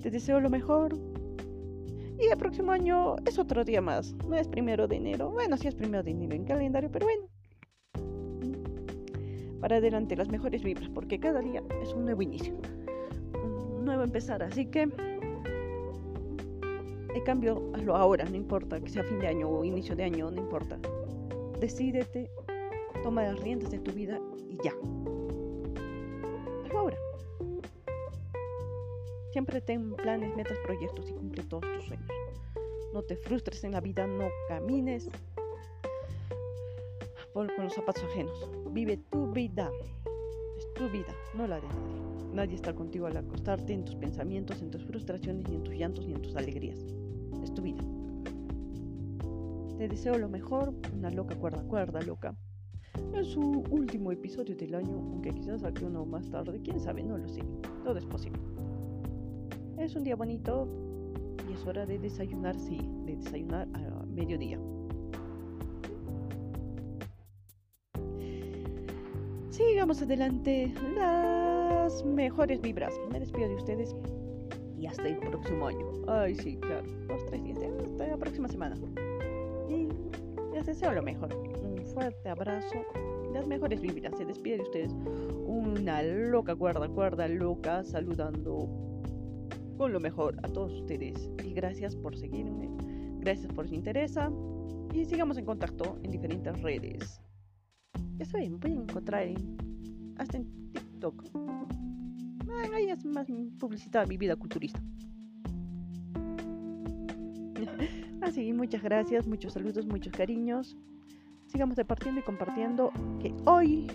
Te 0.00 0.10
deseo 0.10 0.40
lo 0.40 0.48
mejor. 0.48 0.96
Y 2.18 2.28
el 2.28 2.38
próximo 2.38 2.72
año 2.72 3.16
es 3.26 3.38
otro 3.38 3.64
día 3.64 3.82
más. 3.82 4.14
No 4.26 4.34
es 4.36 4.48
primero 4.48 4.88
de 4.88 4.96
enero. 4.96 5.30
Bueno, 5.30 5.58
sí 5.58 5.68
es 5.68 5.74
primero 5.74 6.02
de 6.02 6.12
enero 6.12 6.34
en 6.34 6.44
calendario, 6.44 6.90
pero 6.90 7.06
bueno. 7.06 7.28
Para 9.60 9.76
adelante 9.76 10.16
las 10.16 10.28
mejores 10.28 10.62
vibras, 10.62 10.88
porque 10.88 11.18
cada 11.18 11.40
día 11.40 11.62
es 11.82 11.92
un 11.92 12.04
nuevo 12.06 12.22
inicio 12.22 12.56
nuevo 13.86 14.02
empezar. 14.02 14.42
Así 14.42 14.66
que 14.66 14.82
el 17.14 17.24
cambio, 17.24 17.70
hazlo 17.74 17.96
ahora, 17.96 18.26
no 18.26 18.36
importa 18.36 18.78
que 18.78 18.90
sea 18.90 19.02
fin 19.04 19.18
de 19.20 19.28
año 19.28 19.48
o 19.48 19.64
inicio 19.64 19.96
de 19.96 20.04
año, 20.04 20.30
no 20.30 20.42
importa. 20.42 20.78
Decídete, 21.58 22.28
toma 23.02 23.22
las 23.22 23.38
riendas 23.40 23.70
de 23.70 23.78
tu 23.78 23.92
vida 23.92 24.20
y 24.48 24.56
ya. 24.62 24.72
Ahora. 26.74 26.96
Siempre 29.32 29.60
ten 29.60 29.94
planes, 29.94 30.34
metas, 30.36 30.58
proyectos 30.64 31.08
y 31.10 31.12
cumple 31.12 31.42
todos 31.44 31.64
tus 31.74 31.84
sueños. 31.84 32.08
No 32.92 33.02
te 33.02 33.16
frustres 33.16 33.62
en 33.64 33.72
la 33.72 33.80
vida, 33.80 34.06
no 34.06 34.28
camines 34.48 35.08
con 37.32 37.48
los 37.58 37.74
zapatos 37.74 38.02
ajenos. 38.04 38.50
Vive 38.70 38.96
tu 39.10 39.30
vida. 39.32 39.70
Es 40.56 40.72
tu 40.72 40.88
vida, 40.88 41.14
no 41.34 41.46
la 41.46 41.60
de 41.60 41.68
nadie. 41.68 42.32
Nadie 42.32 42.54
está 42.54 42.74
contigo 42.74 43.06
al 43.06 43.16
acostarte 43.16 43.74
en 43.74 43.84
tus 43.84 43.94
pensamientos, 43.96 44.62
en 44.62 44.70
tus 44.70 44.82
frustraciones, 44.84 45.46
ni 45.48 45.56
en 45.56 45.64
tus 45.64 45.74
llantos, 45.74 46.06
ni 46.06 46.14
en 46.14 46.22
tus 46.22 46.34
alegrías. 46.34 46.78
Es 47.42 47.52
tu 47.52 47.60
vida. 47.60 47.82
Te 49.76 49.86
deseo 49.88 50.16
lo 50.16 50.30
mejor, 50.30 50.72
una 50.94 51.10
loca 51.10 51.34
cuerda, 51.36 51.62
cuerda 51.64 52.00
loca. 52.00 52.34
Es 53.14 53.28
su 53.28 53.64
último 53.70 54.12
episodio 54.12 54.56
del 54.56 54.74
año, 54.74 54.96
aunque 54.96 55.30
quizás 55.30 55.62
saque 55.62 55.84
uno 55.84 56.04
más 56.04 56.28
tarde, 56.30 56.60
quién 56.62 56.80
sabe, 56.80 57.02
no 57.02 57.18
lo 57.18 57.28
sé. 57.28 57.42
Todo 57.84 57.98
es 57.98 58.06
posible. 58.06 58.40
Es 59.78 59.94
un 59.96 60.04
día 60.04 60.16
bonito 60.16 60.68
y 61.48 61.52
es 61.52 61.66
hora 61.66 61.86
de 61.86 61.98
desayunar, 61.98 62.58
sí, 62.58 62.78
de 63.04 63.16
desayunar 63.16 63.68
a 63.74 64.04
mediodía. 64.06 64.58
Sigamos 69.50 70.02
adelante. 70.02 70.72
La 70.94 71.56
mejores 72.04 72.60
vibras. 72.60 72.94
Me 73.10 73.20
despido 73.20 73.48
de 73.48 73.54
ustedes 73.54 73.94
y 74.78 74.86
hasta 74.86 75.08
el 75.08 75.18
próximo 75.18 75.68
año. 75.68 75.86
Ay, 76.06 76.34
sí, 76.34 76.56
claro. 76.56 76.86
Dos, 77.08 77.24
tres 77.26 77.42
días. 77.44 77.58
Hasta 77.62 78.06
la 78.08 78.16
próxima 78.16 78.48
semana. 78.48 78.76
Les 80.56 80.64
deseo 80.64 80.92
lo 80.92 81.02
mejor. 81.02 81.34
Un 81.34 81.84
fuerte 81.92 82.30
abrazo. 82.30 82.82
Las 83.34 83.46
mejores 83.46 83.78
vibras. 83.82 84.16
Se 84.16 84.24
despide 84.24 84.56
de 84.56 84.62
ustedes. 84.62 84.92
Una 85.44 86.02
loca 86.02 86.56
cuerda, 86.56 86.88
cuerda 86.88 87.28
loca, 87.28 87.84
saludando 87.84 88.66
con 89.76 89.92
lo 89.92 90.00
mejor 90.00 90.38
a 90.42 90.48
todos 90.48 90.72
ustedes. 90.72 91.30
Y 91.44 91.52
gracias 91.52 91.94
por 91.94 92.16
seguirme. 92.16 92.70
Gracias 93.20 93.52
por 93.52 93.68
su 93.68 93.74
interés. 93.74 94.14
Y 94.94 95.04
sigamos 95.04 95.36
en 95.36 95.44
contacto 95.44 95.98
en 96.02 96.10
diferentes 96.10 96.62
redes. 96.62 97.20
Ya 98.16 98.24
saben, 98.24 98.52
me 98.52 98.58
pueden 98.58 98.80
encontrar 98.82 99.24
en 99.24 100.14
hasta 100.16 100.38
en 100.38 100.72
TikTok. 100.72 101.22
Ahí 102.72 102.88
es 102.88 103.04
más 103.04 103.26
publicitada 103.58 104.06
mi 104.06 104.16
vida 104.16 104.36
culturista. 104.36 104.80
Así, 108.26 108.52
muchas 108.52 108.82
gracias, 108.82 109.24
muchos 109.28 109.52
saludos, 109.52 109.86
muchos 109.86 110.12
cariños. 110.12 110.76
Sigamos 111.46 111.76
departiendo 111.76 112.20
y 112.20 112.24
compartiendo 112.24 112.90
que 113.20 113.32
hoy 113.44 113.86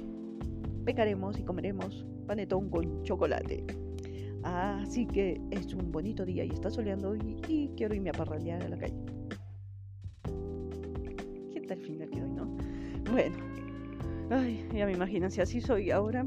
pecaremos 0.85 1.37
y 1.37 1.43
comeremos 1.43 2.05
panetón 2.27 2.69
con 2.69 3.03
chocolate. 3.03 3.61
Así 4.43 5.05
que 5.05 5.41
es 5.51 5.73
un 5.73 5.91
bonito 5.91 6.23
día 6.23 6.45
y 6.45 6.49
está 6.49 6.69
soleando 6.69 7.13
y, 7.13 7.71
quiero 7.75 7.93
irme 7.93 8.11
a 8.11 8.13
parrallar 8.13 8.63
a 8.63 8.69
la 8.69 8.77
calle. 8.77 8.95
¿Qué 11.51 11.59
tal 11.67 11.81
final 11.81 12.09
que 12.09 12.21
doy, 12.21 12.31
no? 12.31 12.45
Bueno, 13.11 13.35
ay, 14.29 14.65
ya 14.73 14.85
me 14.85 14.93
imagino, 14.93 15.29
si 15.29 15.41
así 15.41 15.59
soy 15.59 15.91
ahora, 15.91 16.25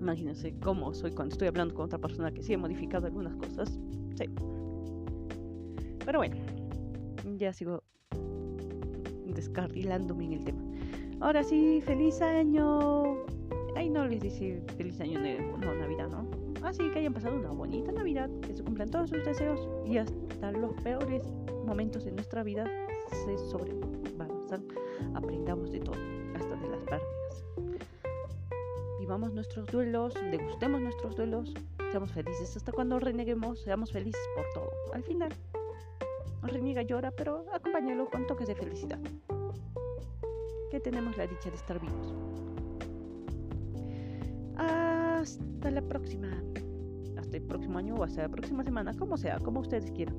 imagínense 0.00 0.54
cómo 0.60 0.94
soy 0.94 1.10
cuando 1.10 1.32
estoy 1.32 1.48
hablando 1.48 1.74
con 1.74 1.86
otra 1.86 1.98
persona 1.98 2.30
que 2.30 2.44
sí 2.44 2.54
ha 2.54 2.58
modificado 2.58 3.06
algunas 3.06 3.34
cosas. 3.34 3.76
Sí. 4.14 4.26
Pero 6.04 6.20
bueno, 6.20 6.36
ya 7.36 7.52
sigo 7.52 7.82
descarrilándome 9.26 10.24
en 10.24 10.32
el 10.34 10.44
tema. 10.44 10.62
Ahora 11.20 11.42
sí, 11.42 11.82
feliz 11.84 12.20
año. 12.22 13.24
Ay, 13.76 13.90
no 13.90 14.06
les 14.06 14.20
dice 14.20 14.62
feliz 14.76 15.00
año 15.00 15.20
nuevo, 15.20 15.58
no, 15.58 15.74
Navidad, 15.74 16.08
¿no? 16.08 16.28
Así 16.62 16.88
que 16.90 16.98
hayan 16.98 17.14
pasado 17.14 17.36
una 17.36 17.50
bonita 17.50 17.92
Navidad, 17.92 18.30
que 18.42 18.54
se 18.54 18.62
cumplan 18.64 18.90
todos 18.90 19.10
sus 19.10 19.24
deseos 19.24 19.68
y 19.86 19.98
hasta 19.98 20.52
los 20.52 20.72
peores 20.82 21.22
momentos 21.64 22.04
de 22.04 22.12
nuestra 22.12 22.42
vida 22.42 22.64
se 23.10 23.38
sobrepasan. 23.38 24.66
Aprendamos 25.14 25.70
de 25.70 25.80
todo, 25.80 25.96
hasta 26.34 26.56
de 26.56 26.68
las 26.68 26.80
pérdidas. 26.80 27.44
Vivamos 28.98 29.32
nuestros 29.32 29.66
duelos, 29.68 30.14
degustemos 30.30 30.80
nuestros 30.80 31.16
duelos, 31.16 31.54
seamos 31.90 32.12
felices 32.12 32.56
hasta 32.56 32.72
cuando 32.72 32.98
reneguemos, 32.98 33.60
seamos 33.62 33.92
felices 33.92 34.20
por 34.34 34.44
todo. 34.54 34.70
Al 34.92 35.02
final, 35.04 35.32
reniega, 36.42 36.82
llora, 36.82 37.10
pero 37.10 37.44
acompáñalo 37.52 38.08
con 38.10 38.26
toques 38.26 38.48
de 38.48 38.54
felicidad. 38.54 38.98
Que 40.70 40.80
tenemos 40.80 41.16
la 41.16 41.26
dicha 41.26 41.50
de 41.50 41.56
estar 41.56 41.80
vivos. 41.80 42.14
Hasta 44.56 45.70
la 45.70 45.82
próxima. 45.82 46.28
Hasta 47.16 47.36
el 47.36 47.42
próximo 47.42 47.78
año 47.78 47.94
o 47.96 48.04
hasta 48.04 48.22
la 48.22 48.28
próxima 48.28 48.62
semana, 48.62 48.94
como 48.94 49.16
sea, 49.16 49.38
como 49.38 49.60
ustedes 49.60 49.90
quieran. 49.90 50.16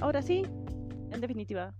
Ahora 0.00 0.22
sí, 0.22 0.44
en 1.10 1.20
definitiva, 1.20 1.74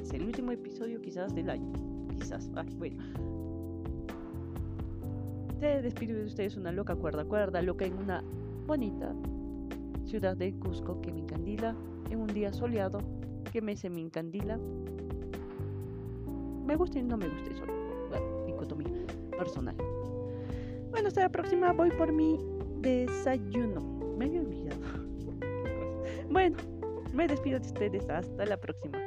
es 0.00 0.12
el 0.12 0.24
último 0.24 0.52
episodio 0.52 1.00
quizás 1.00 1.34
del 1.34 1.50
año. 1.50 1.72
Quizás, 2.16 2.50
ay, 2.56 2.74
bueno. 2.76 3.02
Se 5.60 5.82
despide 5.82 6.14
de 6.14 6.24
ustedes 6.24 6.56
una 6.56 6.72
loca 6.72 6.96
cuerda, 6.96 7.24
cuerda 7.24 7.62
loca 7.62 7.86
en 7.86 7.94
una 7.94 8.22
bonita 8.66 9.14
ciudad 10.04 10.36
de 10.36 10.54
Cusco 10.58 11.00
que 11.00 11.12
me 11.12 11.20
encandila 11.20 11.74
en 12.10 12.20
un 12.20 12.28
día 12.28 12.52
soleado 12.52 13.00
que 13.52 13.60
me 13.60 13.76
se 13.76 13.90
me 13.90 14.00
encandila. 14.00 14.58
Me 16.66 16.76
gusta 16.76 16.98
y 16.98 17.02
no 17.02 17.16
me 17.16 17.28
gusta 17.28 17.50
eso. 17.50 17.64
dicotomía 18.46 19.06
personal. 19.36 19.76
Bueno, 20.90 21.08
hasta 21.08 21.22
la 21.22 21.28
próxima. 21.28 21.72
Voy 21.72 21.90
por 21.90 22.12
mi 22.12 22.38
desayuno. 22.80 23.80
Me 24.18 24.26
había 24.26 24.40
olvidado. 24.40 24.80
bueno, 26.30 26.56
me 27.12 27.28
despido 27.28 27.60
de 27.60 27.66
ustedes. 27.66 28.08
Hasta 28.08 28.46
la 28.46 28.56
próxima. 28.56 29.05